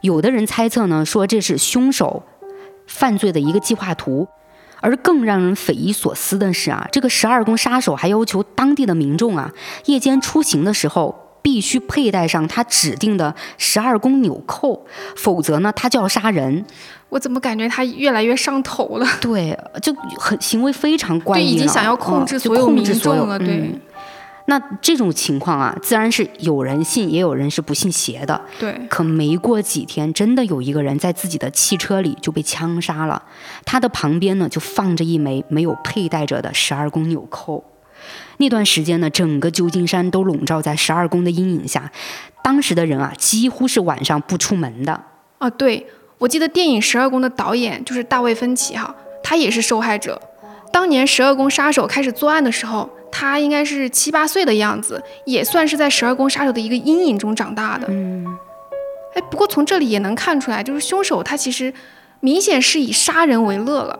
[0.01, 2.23] 有的人猜测呢，说这是凶手
[2.85, 4.27] 犯罪的一个计划图。
[4.81, 9.53] 而更让人匪夷所思的是啊，这个十二宫杀手还要求当地的民众啊，
[9.85, 11.28] 夜间出行的时候。
[11.41, 16.65] 必须佩戴上他指定的十二宫纽扣，否则呢，他就要杀人。
[17.09, 19.07] 我怎么感觉他越来越上头了？
[19.19, 23.39] 对，就很行为非常怪异已经想要控制所有民众了。
[23.39, 23.73] 对，
[24.45, 28.39] 那这种情况啊，自然是有人信，也有人是不信邪的。
[28.59, 28.79] 对。
[28.89, 33.21] 可没过几天，真的有一个人在自己的汽车里就被枪杀了，
[33.65, 37.63] 他的旁边呢就放着一枚没有佩戴着的十二宫纽扣。
[38.37, 41.91] 那段时间呢，整个旧金山都笼罩在十二宫的阴影下，
[42.41, 45.03] 当时的人啊，几乎是晚上不出门的。
[45.37, 45.85] 啊，对，
[46.17, 50.21] 我记得电影《十二宫》的导演就是大卫芬奇哈，他也是受害者。
[50.71, 57.87] 当年十二宫杀手开始作案的时候，他应该是七八岁的样子，也算是在十二宫杀手的一个阴影中长大的。
[57.89, 58.25] 嗯，
[59.15, 61.73] 哎，不过从这里也能看出来，就是凶手他其实
[62.21, 63.99] 明显是以杀人为乐了。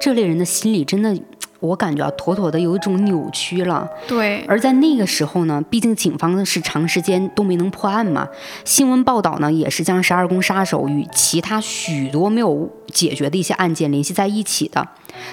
[0.00, 1.16] 这类人的心理真的。
[1.60, 3.88] 我感觉啊，妥妥的有一种扭曲了。
[4.06, 8.28] 对，而在那个时候呢，毕竟警方呢是长时间都没能破案嘛，
[8.64, 14.86] 新闻报道呢也是将十二宫杀手与其他许多没有解决的一些案件联系在一起的。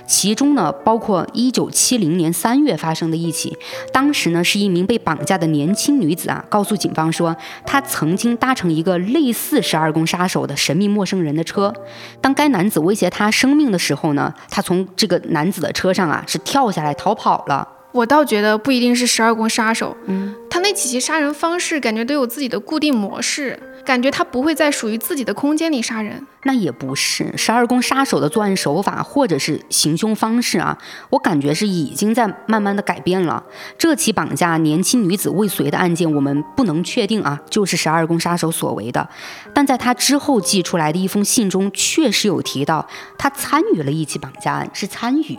[0.06, 3.58] 其中呢，包括一九七零年三月发生的一起，
[3.92, 11.74] 当时呢是一名被绑架的年轻女子啊，告诉警方说，她曾经搭乘一个类似十二宫杀手的神秘陌生人的车。
[12.22, 17.68] 当该男子威胁她生命的时候呢，她从这个男子的车上啊是跳下来逃跑了。
[17.96, 23.58] 我倒觉得不一定是十二宫杀手，嗯，他那几起杀人方式感觉都有自己的固定模式。
[23.86, 30.76] 感觉他不会在属于自己的空间里杀人，那也不是十二宫杀手的作案手法或者是行凶方式啊，
[31.12, 33.44] 我感觉是已经在慢慢的改变了。
[33.78, 39.08] 这起绑架年轻女子未遂的案件，我们不能确定啊，就是十二宫杀手所为的，
[39.54, 42.88] 但在他之后寄出来的一封信中，确实有提到
[43.20, 45.38] 他参与了一起绑架案，是参与，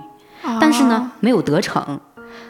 [0.60, 2.00] 但是呢，没有得逞。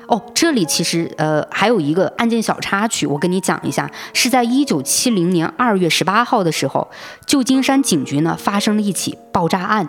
[0.09, 6.88] 哦，这里其实呃还有一个案件小插曲，我跟你讲一下，是在一九七零年二月十八号的时候，
[7.27, 9.88] 旧金山警局呢发生了一起爆炸案，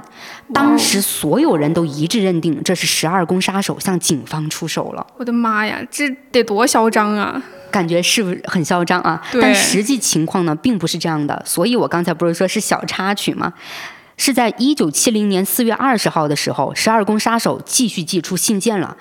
[0.53, 5.05] 当时所有人都一致认定这是十二宫杀手向警方出手了。
[5.17, 7.41] 我的妈呀，这得多嚣张啊！
[7.69, 9.21] 感觉是不是很嚣张啊？
[9.33, 13.53] 但实际情况呢并不是这样的，所以我刚才不是说是小插曲吗？
[14.15, 18.97] 是在一九七零年四月二十号的时候，十二宫杀手继续寄出信件了。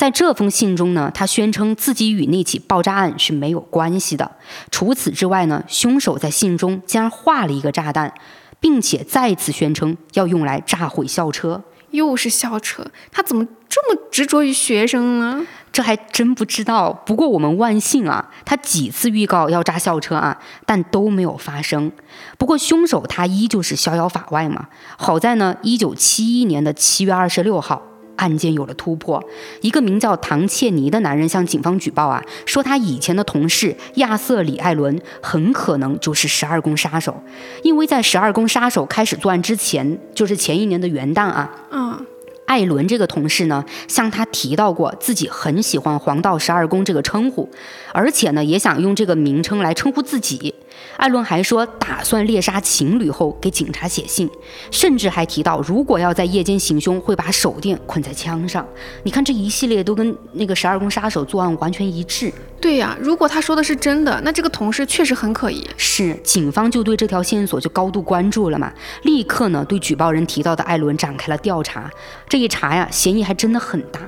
[0.00, 4.30] 在这封信中呢，他宣称自己与那起爆炸案是没有关系的。
[4.70, 8.14] 除此之外呢，凶手在信中竟然画了一个炸弹，
[8.58, 11.62] 并且再次宣称要用来炸毁校车。
[11.90, 15.46] 又是校车，他怎么这么执着于学生呢？
[15.70, 16.90] 这还真不知道。
[17.04, 21.92] 不过我们万幸啊，他几次预告要炸校车啊，但都没有发生。
[22.38, 24.68] 不过凶手他依旧是逍遥法外嘛。
[24.96, 27.82] 好在呢，一九七一年的七月二十六号。
[28.20, 29.22] 案件有了突破，
[29.62, 37.22] 一个名叫唐切尼的男人向警方举报啊，说他以前的同事亚瑟·李艾伦很可能就是十二宫杀手，
[37.62, 42.06] 因为在十二宫杀手开始作案之前，就是前一年的元旦啊，嗯。
[42.50, 47.48] 艾伦这个同事呢，向他提到过自己很喜欢“黄道十二宫”这个称呼，
[47.92, 50.52] 而且呢，也想用这个名称来称呼自己。
[50.96, 54.28] 艾伦还说，打算猎杀情侣后给警察写信，
[54.72, 58.66] 甚至还提到，如果要在夜间行凶，会把手电捆在枪上。
[59.04, 62.32] 你看这一系列都跟那个十二宫杀手作案完全一致。
[62.60, 65.64] 对呀，如果他说的是真的，那这个同事确实很可疑。
[65.76, 68.72] 是，警方就对这条线索就高度关注了嘛，
[69.04, 71.88] 立刻呢对举报人提到的艾伦展开了调查。
[72.28, 74.00] 这一查呀，嫌疑还真的很大。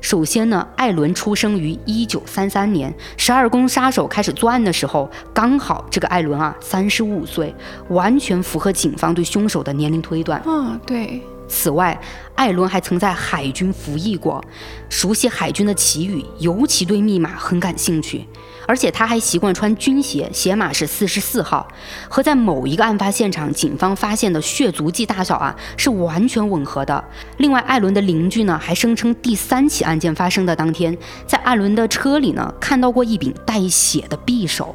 [0.00, 7.54] 首先呢，艾伦出生于一九三三年，十二宫杀手开始作案的时候，刚好这个艾伦啊三十五岁，
[7.88, 10.40] 完全符合警方对凶手的年龄推断。
[10.46, 11.20] 嗯，对。
[11.48, 11.98] 此外，
[12.34, 14.42] 艾伦还曾在海军服役过，
[14.88, 18.26] 熟悉海军的旗语，尤其对密码很感兴趣。
[18.68, 21.68] 而且他还习惯穿军鞋，鞋码是四十四号，
[22.08, 27.04] 和在某一个案发现场警方发现的血足迹大小啊是完全吻合的。
[27.36, 34.74] 另外，艾伦的邻居呢还声称，第三起案件发生的当天，在艾伦的车里呢看到过一柄带血的匕首，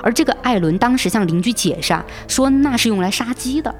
[0.00, 3.74] 而这个艾伦当时向邻居解释啊说，那是用来杀鸡的。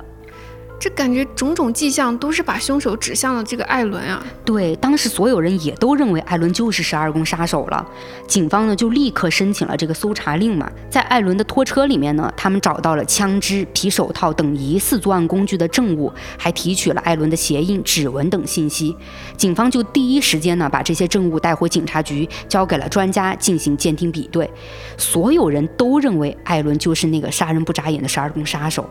[0.82, 4.20] 这感觉种种迹象都是把凶手指向了这个艾伦啊！
[4.44, 7.86] 对，当时所有人也都认为艾伦就是十二宫杀手了。
[8.26, 18.96] 警方呢就立刻申请了这个搜查令嘛，在艾伦的拖车里面呢，他们找到了枪支、皮手套等疑似作案工具的证物，还提取了艾伦的鞋印、指纹等信息。
[19.36, 24.50] 警方就第一时间呢把这些证物带回警察局，交给了专家进行鉴定比对。
[24.98, 28.84] 所有人都认为艾伦就是那个杀人不眨眼的十二宫杀手。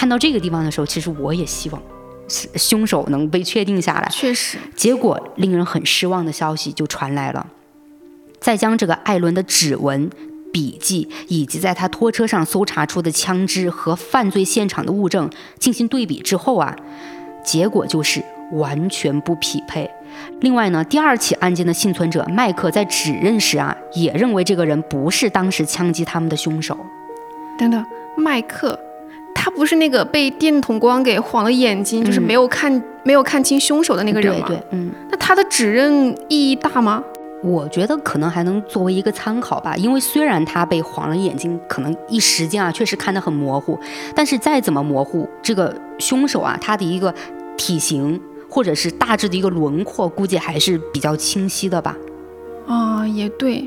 [0.00, 1.82] 看到这个地方的时候，其实我也希望
[2.56, 4.08] 凶手能被确定下来。
[4.10, 7.46] 确实，结果令人很失望的消息就传来了。
[8.40, 10.08] 在将这个艾伦的指纹、
[10.50, 16.74] 笔记以及在他拖车上搜查出的枪支和犯罪现场的物证进行对比之后啊，
[17.44, 19.90] 结果就是完全不匹配。
[20.40, 26.74] 另外呢，第二起案件的幸存者麦克在指认时啊，也认为这个人不是当时枪击他们的凶手。
[27.58, 27.84] 等等，
[28.16, 28.80] 麦克，
[29.42, 32.70] 他不是那个被电筒光给晃了眼睛，就是没有看
[33.02, 34.44] 没有看清凶手的那个人吗？
[34.46, 34.92] 对对，嗯。
[35.10, 37.02] 那他的指认意义大吗？
[37.42, 43.78] 我觉得可能还能作为一个参考吧，因为虽然他被晃了眼睛，可能一时间啊确实看得很模糊，
[44.14, 47.14] 但是再怎么模糊，这个凶手啊他的一个
[47.56, 51.96] 体型或者是大致的一个轮廓，估计还是比较清晰的吧。
[52.66, 53.66] 啊，也对。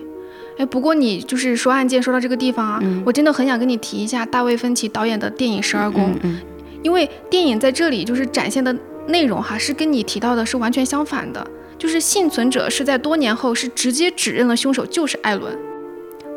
[0.57, 6.15] 哎，不过你就是说案件说到这个地方啊，我真的很想跟你提一下大卫芬奇导演的电影《十二宫》，
[6.81, 8.75] 因为电影在这里就是展现的
[9.07, 11.45] 内容哈，是跟你提到的是完全相反的。
[11.75, 15.53] 就是幸存者是在多年后是直接指认了凶手就是艾伦，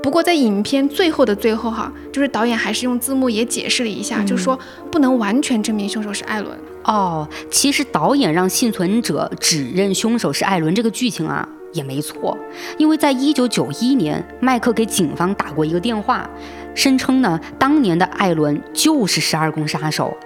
[0.02, 4.58] 不过在影片最后的最后哈，就是导演还是用字幕也解释了一下，就是说
[4.90, 6.56] 不能完全证明凶手是艾伦。
[6.84, 12.36] 哦，其实导演让幸存者指认凶手是艾伦这个剧情啊也没错，
[12.78, 16.28] 因为在一九九一年，麦克给警方打过一个电话，
[16.74, 20.16] 声称呢当年的艾伦就是十二宫杀手。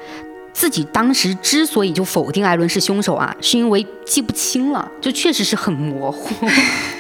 [0.53, 6.47] 自己当时之所以就否定艾伦是凶手啊，是因为记不清了，就确实是很模糊。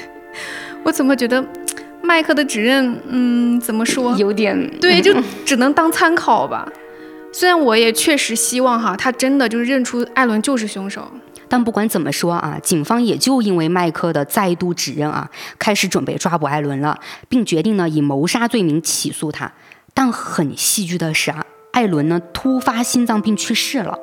[0.84, 1.44] 我怎么觉得
[2.01, 4.16] 麦克的指认，嗯，怎么说？
[4.16, 6.66] 有点对， 就只能当参考吧。
[7.32, 11.07] 虽然我也确实希望哈，他真的就是认出艾伦就是凶手。
[11.51, 15.28] 但不管怎么说啊，警方也就因为麦克的再度指认啊，
[15.59, 16.98] 开始准备抓捕艾伦了，
[17.28, 19.53] 并决定呢以谋杀罪名起诉他。
[19.92, 21.44] 但很戏剧的是啊。
[21.72, 23.96] 艾伦呢突发心脏病去世了，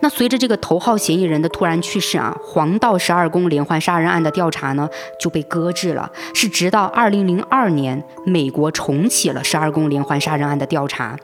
[0.00, 4.86] 那随着这个头号嫌疑人的突然去世啊，黄道十二宫连环杀人案的调查呢
[5.18, 11.18] 就被搁置了，是直到二零零二年，美国重启了十二宫连环杀人案的调查，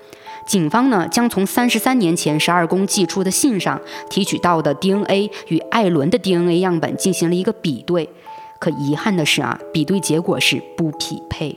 [0.46, 3.80] 警方呢将从三十三年前十二宫寄出的信上
[4.10, 8.08] 提取到的 DNA 与艾伦的 DNA 样本进行了一个比对，
[8.58, 11.56] 可遗憾的是啊，比对结果是不匹配。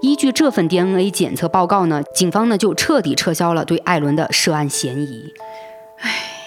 [0.00, 5.32] 依据这份 DNA 检测报告呢，警方呢就彻底撤销了对艾伦的涉案嫌疑。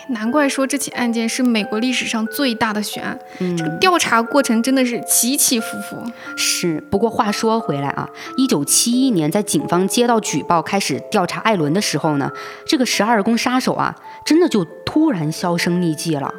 [0.08, 3.18] 唉，难怪说这起案件是美国历史上最大的悬案。
[3.40, 5.98] 嗯，这个调查过程真的是起起伏伏。
[6.36, 12.32] 是，不过话说回来啊，一九七一年在警方接到举报开始调查艾伦的时候呢，
[12.66, 13.96] 这个十二宫杀手啊，
[14.26, 16.34] 真的就突然销声匿迹了。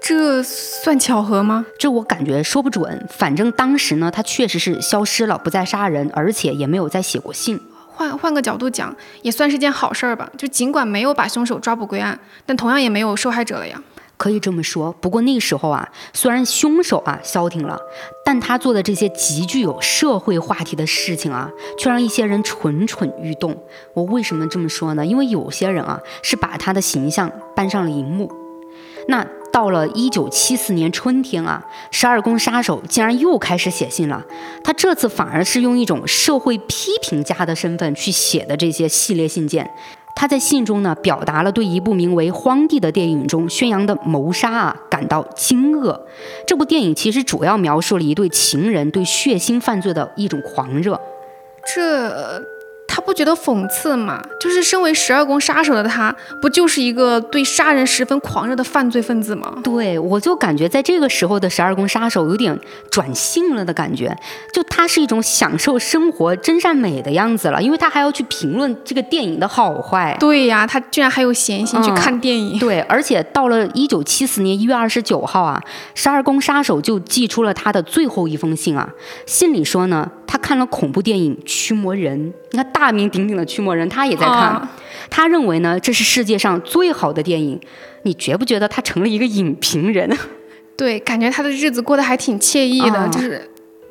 [0.00, 1.66] 这算巧合吗？
[1.76, 3.04] 这我感觉说不准。
[3.10, 7.58] 反正当时呢，他确实是消失了，不再杀人，而且也没有再写过信。
[7.98, 10.30] 换换个角度讲，也算是件好事儿吧。
[10.38, 13.82] 就尽管没有把凶手抓捕归案，但同样也没有受害者了呀。
[14.16, 14.92] 可以这么说。
[15.00, 17.76] 不过那时候啊，虽然凶手啊消停了，
[18.24, 23.64] 但他做的这些极具有社会话题的事情啊，却让一些人蠢蠢欲动。
[23.94, 25.04] 我为什么这么说呢？
[25.04, 28.32] 因为有些人啊，是把他的形象搬上了荧幕。
[29.08, 29.26] 那。
[29.52, 34.24] 到了一九七四年春天啊，十二宫杀手竟然又开始写信了。
[34.62, 39.68] 他这次反而是用一种社会批评家的身份去写的这些系列信件。
[40.14, 46.00] 他在信中呢，表达了对一部名为《荒地》的电影中宣扬的谋杀啊感到惊愕。
[46.46, 51.00] 这部电影其实主要描述了一对情人对血腥犯罪的一种狂热。
[51.74, 52.57] 这。
[53.08, 54.22] 他不觉得讽刺吗？
[54.38, 59.50] 就是身为十二宫杀手的他，不就是一个对杀人十分狂热的犯罪分子吗？
[59.64, 62.54] 对，我就感觉在这个时候的十二宫杀手有点
[62.90, 64.14] 转性了的感觉，
[64.52, 70.14] 就他是一种享受生活、真善美的样子了，因为他还要去评论这个电影的好坏。
[70.20, 72.58] 对呀，他居然还有闲心去看电影。
[72.58, 75.58] 对，而且到了一九七四年一月二十九号啊，
[75.94, 78.90] 十二宫杀手就寄出了他的最后一封信啊，
[79.24, 80.10] 信里说呢。
[80.28, 82.16] 他看了恐怖电影《驱魔人》，
[82.50, 84.68] 你看大名鼎鼎的驱魔人，他也在看。
[85.08, 87.58] 他认为呢，这是世界上最好的电影。
[88.02, 90.16] 你觉不觉得他成了一个影评人？
[90.76, 93.50] 对，感觉他的日子过得还挺惬意的，就是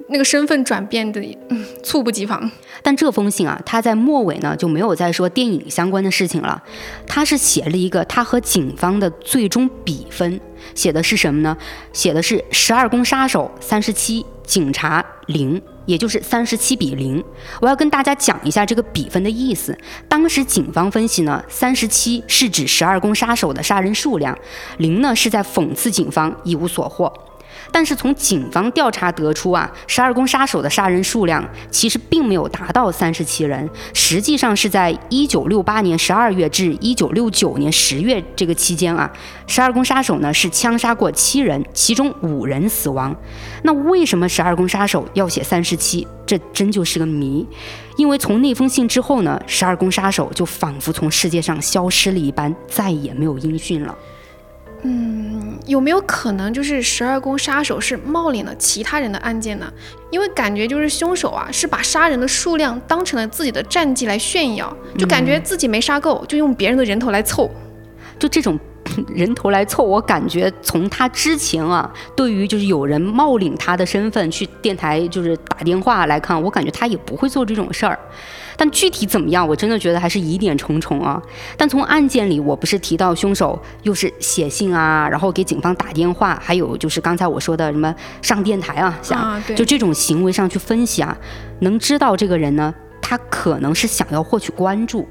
[0.10, 2.50] 那个身份转变的，嗯，猝不及防。
[2.82, 6.62] 但这封信啊，他在末尾呢就没有再说电影相关的事情了。
[7.06, 10.40] 他是写了一个他和警方的最终比分，
[10.74, 11.58] 写的是什么呢？
[11.92, 15.62] 写的是十二宫杀手三十七，警察零。
[15.88, 17.24] 也就是三十七比零，
[17.62, 19.74] 我要跟大家讲一下这个比分的意思。
[20.10, 24.38] 当时警方分析呢，三十七是指十二宫杀手的杀人数量，
[24.80, 27.14] 零呢是在讽刺警方一无所获。
[27.72, 39.12] 但是从警方调查得出啊，十二宫杀手的杀人数量其实并没有达到三十七人，实际上是在一九六八年十二月至一九六九年十月这个期间啊，
[39.46, 43.16] 十二宫杀手呢是枪杀过七人，其中五人死亡。
[43.64, 46.08] 那为什么十二宫杀手要写三十七？
[46.26, 47.48] 这真就是个谜。
[47.96, 53.96] 因为从那封信之后呢，十二宫杀手就仿佛从世界上消失了一般，再也没有音讯了。
[54.84, 59.72] 嗯，有没有可能就是十二宫杀手是冒领了其他人的案件呢？
[60.12, 67.50] 因为感觉就是凶手啊，是把杀人的数量当成了自己的战绩来炫耀，就感觉自己没杀够，就用别人的人头来凑，
[68.20, 68.58] 就这种。
[69.10, 78.00] 人头来凑，我感觉从他之前啊，对于就是有人冒领他的身份去电台就是打电话来看，我感觉他也不会做这种事儿。
[78.58, 81.22] 但具体怎么样，我真的觉得还是疑点重重啊。
[81.56, 91.16] 但从案件里，我不是提到凶手又是写信啊，然后给警方打电话，还有就是刚才我说的什么上电台啊，想就这种行为上去分析啊，
[91.60, 95.08] 能知道这个人呢，他可能是想要获取关注。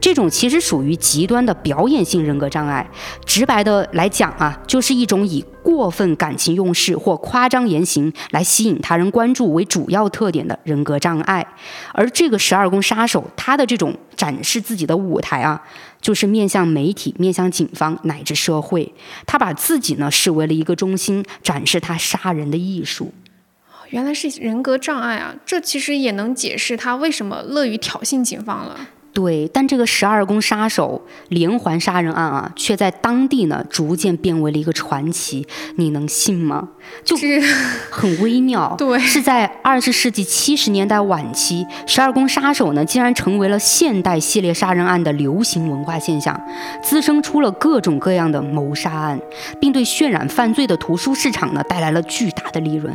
[0.00, 2.88] 这种其实属于极端的表演性人格障碍，
[3.24, 11.46] 直白的来讲啊，就是一种以过分感情用事或夸张言行来吸引他人关注为主要特点的人格障碍。
[11.92, 15.62] 而这个十二宫杀手，他的这种展示自己的舞台啊，
[16.00, 18.92] 就是面向媒体、面向警方乃至社会，
[19.26, 23.12] 他把自己呢视为了一个中心，展示他杀人的艺术。
[23.90, 28.88] 原来是人格障碍啊，这其实也能解释他为什么乐于挑衅警方了。
[29.14, 35.46] 对，但这个十二宫杀手连环杀人案啊，却在当地呢逐渐变为了一个传奇，
[35.76, 36.70] 你能信吗？
[37.04, 37.40] 就是
[37.90, 38.74] 很微妙。
[38.76, 46.38] 对，是在二十世纪七十年代晚期，十二宫杀手呢竟然成为了现代系列杀人案的流行文化现象，
[46.82, 49.20] 滋生出了各种各样的谋杀案，
[49.60, 52.92] 并对渲染犯罪的图书市场呢带来了巨大的利润，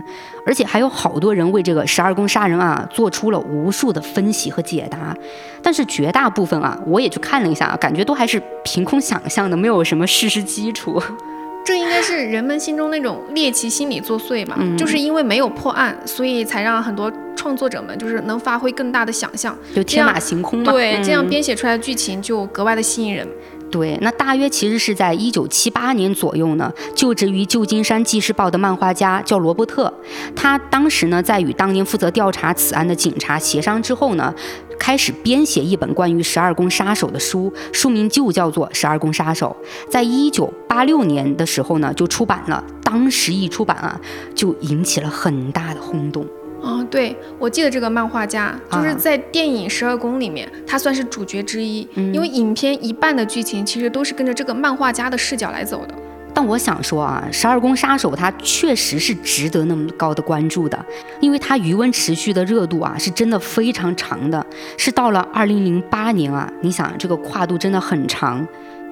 [0.49, 5.15] 而且还有好多人为这个十二宫杀人案啊做出了无数的分析和解答，
[5.61, 6.09] 但是绝。
[6.11, 10.99] 大部分啊，我也去看了一下啊，感觉都还是凭空想象的，没有什么事实基础。
[11.63, 14.57] 这应该是人们心中那种猎奇心理作祟吧？
[14.75, 20.71] 就是因为没有破案，所以才让很多创作者们就是能发挥更大的想象，就天马行空嘛。
[20.71, 23.27] 对，这样编写出来的剧情就格外的吸引人。
[23.72, 29.93] 对，那大约其实是在一九七八年左右呢，就职于旧金山纪事报的漫画家叫罗伯特，
[30.36, 34.34] 他当时呢在与当年负责调查此案的警察协商之后呢，
[34.80, 39.55] 开始编写一本关于十二宫杀手的书，书名就叫做《十二宫杀手》。
[39.91, 44.01] 在一九八六年的时候呢就出版了，当时一出版啊
[44.34, 46.26] 就引起了很大的轰动。
[46.62, 55.93] 哦，对，我记得这个漫画家就是在电影《十二宫》里面，他算是主角之一，因为影片一半的剧情其实都是跟着这个漫画家的视角来走的。
[56.32, 60.86] 但我想说啊，《十二宫杀手》他确实是值得那么高的关注的，
[61.20, 64.45] 因为他余温持续的热度啊，是真的非常长的，
[64.78, 68.47] 是到了二零零八年啊，你想这个跨度真的很长。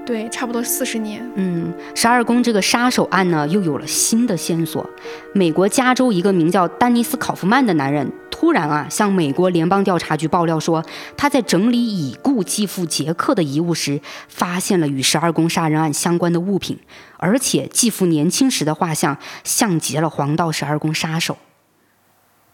[0.08, 1.30] 对，差不多四十年。
[1.36, 4.90] 嗯，十二宫这个杀手案呢，又有了新的线索。
[5.34, 10.82] 美国加州一个名叫丹尼斯·考夫曼的男人，突然啊，向美国联邦调查局爆料说，
[11.18, 14.00] 他在整理已故继父杰克的遗物时，
[14.30, 16.80] 发现了与十二宫杀人案相关的物品，
[17.18, 21.38] 而且继父年轻时的画像像极了黄道十二宫杀手。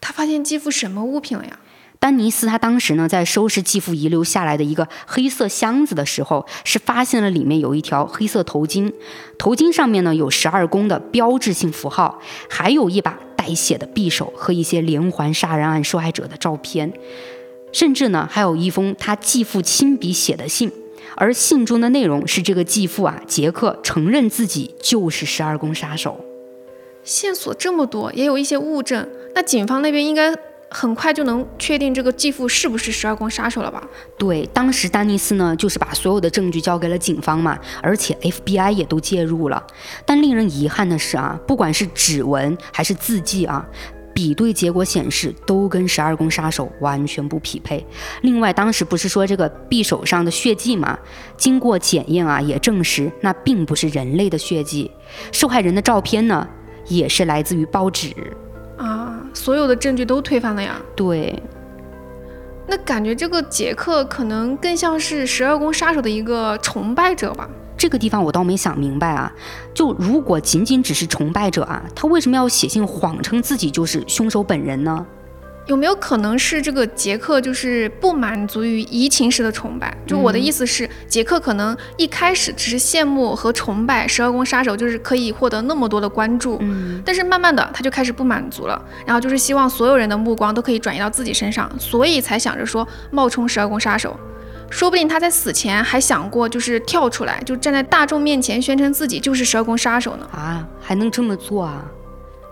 [0.00, 1.60] 他发现继父什么物品了呀？
[2.04, 8.92] 丹尼斯他当时呢，在收拾继父遗留下来的一个黑色箱子的时候，是发现了里面有一条黑色头巾，
[9.38, 16.92] 头巾上面呢有十二宫的标志性符号，还有一把带血的匕首和一些连环杀人案受害者的照片，
[17.72, 20.70] 甚至呢还有一封他继父亲笔写的信，
[21.14, 26.22] 而信中的内容是这个继父啊杰克承认自己就是十二宫杀手。
[27.02, 30.34] 线索这么多，也有一些物证，那警方那边应该。
[30.70, 33.82] 很快就能确定这个继父是不是十二宫杀手了吧？
[34.18, 39.64] 对，当时丹尼斯呢，就是把所有的证据交给了警方嘛，而且 FBI 也都介入了。
[40.04, 43.64] 但令人遗憾的是啊，不管是指纹还是字迹啊，
[44.12, 47.84] 比对结果显示都跟十二宫杀手完全不匹配。
[48.22, 50.98] 另外，当时不是说这个匕首上的血迹嘛，
[51.36, 54.90] 经过检验啊，也证实那并不是人类的血迹。
[55.30, 56.48] 受害人的照片呢，
[56.88, 58.12] 也是来自于报纸。
[58.76, 60.80] 啊，所有的证据都推翻了呀！
[60.96, 61.42] 对，
[62.66, 67.46] 那感觉这个杰克可能更像是十二宫杀手的一个崇拜者吧？
[67.76, 69.30] 这个地方我倒没想明白啊。
[69.74, 75.04] 就如果仅仅只是崇拜者啊，他为什么要写信谎称自己就是凶手本人呢？
[75.66, 79.96] 有没有可能是这个杰克就是不满足于移情时的崇拜？
[80.06, 86.58] 就我的意思是，杰克可能一开始只是羡慕和崇拜十二宫杀手，就是可以获得那么多的关注。
[86.60, 87.02] 嗯。
[87.04, 94.18] 但是慢慢的，他就开始不满足了，然后就是希望所有人的目光都可以转移到自己身上，所以才想着说冒充十二宫杀手。
[94.70, 100.28] 说不定他在死前还想过，就是跳出来，就站在大众面前宣称自己就是十二宫杀手呢。
[100.32, 101.84] 啊，还能这么做啊？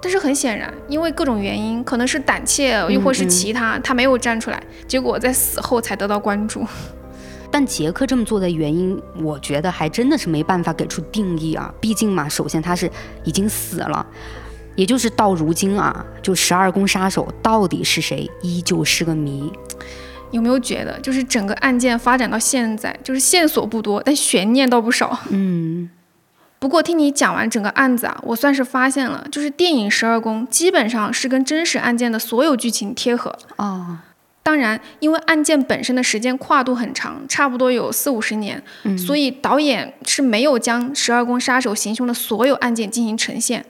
[0.03, 6.67] 但是很显然，因为各种原因，可能是胆怯，又或是其他，他没有站出来，结果在死后才得到关注。
[7.53, 11.73] 但杰克这么做的原因，我觉得还真的是没办法给出定义啊。
[11.81, 12.91] 毕竟嘛，首先他是
[13.23, 14.05] 已经死了，
[14.75, 19.53] 也就是到如今啊，就十二宫杀手到底是谁，依旧是个谜。
[20.33, 25.17] 有没有觉得，就是整个案件发展到现在，就是线索不多，但悬念倒不少。
[25.29, 25.89] 嗯。
[26.63, 33.37] 不过听你讲完整个案子啊，我算是发现了，就是电影《十二宫》基本上是跟真实案件的所有剧情贴合。
[33.57, 33.99] 哦。
[34.45, 38.63] 当然，因为案件本身的时间跨度很长，差不多有四五十年，
[38.97, 43.65] 所以导演是没有将十二宫杀手行凶的所有案件进行呈现。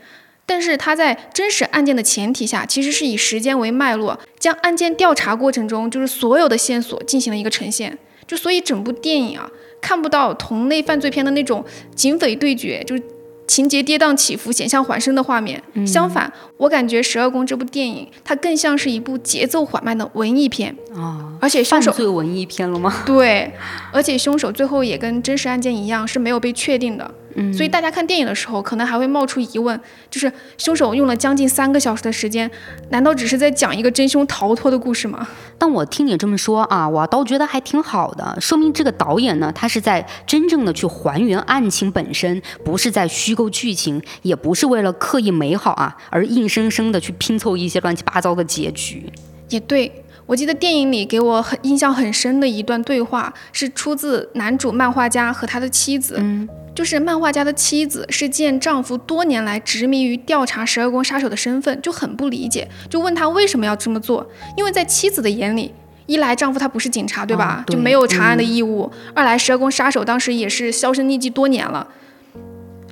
[0.44, 7.96] 但是他在真实案件的前提下，其实是以时间为脉络，将案件调查过程中就是所有的线索进行了一个呈现。
[8.26, 9.48] 就所以整部电影啊，
[9.82, 11.62] 看不到同类犯罪片的那种
[11.94, 13.02] 警匪对决，就是。
[13.44, 15.62] 情节跌宕起伏、险象环生的画面。
[15.86, 21.36] 相反，我感觉《十二宫》这部电影，它更像是一部节奏缓慢的文艺片啊。
[21.38, 23.02] 而且凶手最文艺片了吗？
[23.04, 23.52] 对，
[23.92, 27.10] 而且凶手最后也跟真实案件一样是没有被确定的。
[27.36, 29.78] 嗯，所以大家看电影的时候，可能还会冒出疑问，
[30.10, 32.50] 就是凶手用了将近三个小时的时间，
[32.90, 35.26] 难道只是在讲一个真凶逃脱的故事吗？
[35.58, 49.10] 但我听你这么说啊，我倒觉得还挺好的，说明这个导演呢，他是在真正的去还原案情本身，不是在虚构剧情，也不是为了刻意美好啊，而硬生生的去拼凑一些乱七八糟的结局。
[49.50, 56.16] 也对，我记得电影里给我很印象很深的一段对话，是出自男主漫画家和他的妻子。
[56.18, 56.48] 嗯。
[56.74, 64.26] 就是漫画家的妻子是见丈夫多年来执迷于调查十二宫杀手的身份，就很不理解，就问他为什么要这么做。
[64.56, 65.74] 因为在妻子的眼里，
[66.06, 67.64] 一来丈夫他不是警察，对吧？
[67.68, 71.86] 就没有查案的义务；二来十二宫杀手当时也是销声匿迹多年了，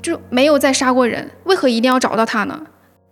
[0.03, 2.61] 就没有再杀过人，为何一定要找到他呢？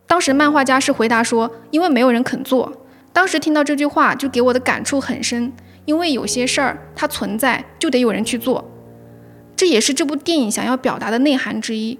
[0.06, 2.84] 当时漫画家是回答说，因为没有人肯做。
[3.12, 5.52] 当时听到这句话，就给我的感触很深，
[5.86, 8.70] 因为有些事儿它存在，就得有人去做。
[9.58, 11.98] 这也是这部电影想要表达的内涵之一，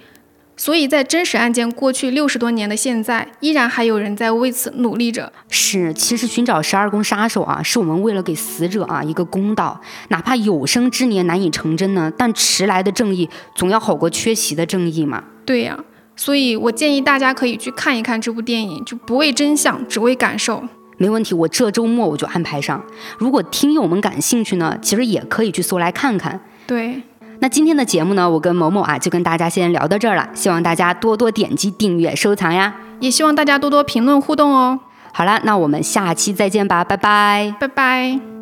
[0.56, 5.32] 所以在真实案件过去六十多年的现在，依然还有人在为此努力着。
[5.50, 9.80] 是，其实寻找十二宫杀手啊，是我们为了给死者啊一个公道，
[10.10, 15.24] 哪怕有生之年难以成真呢，但迟来的正义总要好过缺席的正义嘛。
[15.44, 15.76] 对呀，
[16.14, 20.62] 所以我建议大家可以去看一看这部电影，就不为真相，只为感受。
[20.96, 22.84] 没问题，我这周末我就安排上。
[23.18, 26.40] 如果听友们感兴趣呢，其实也可以去搜来看看。
[26.64, 27.02] 对。
[27.40, 34.80] 那今天的节目呢，我跟某某啊就跟大家先聊到这儿了，希望大家多多点击订阅、收藏呀，也希望大家多多评论互动哦。
[35.12, 38.37] 好了，那我们下期再见吧，拜拜，拜拜。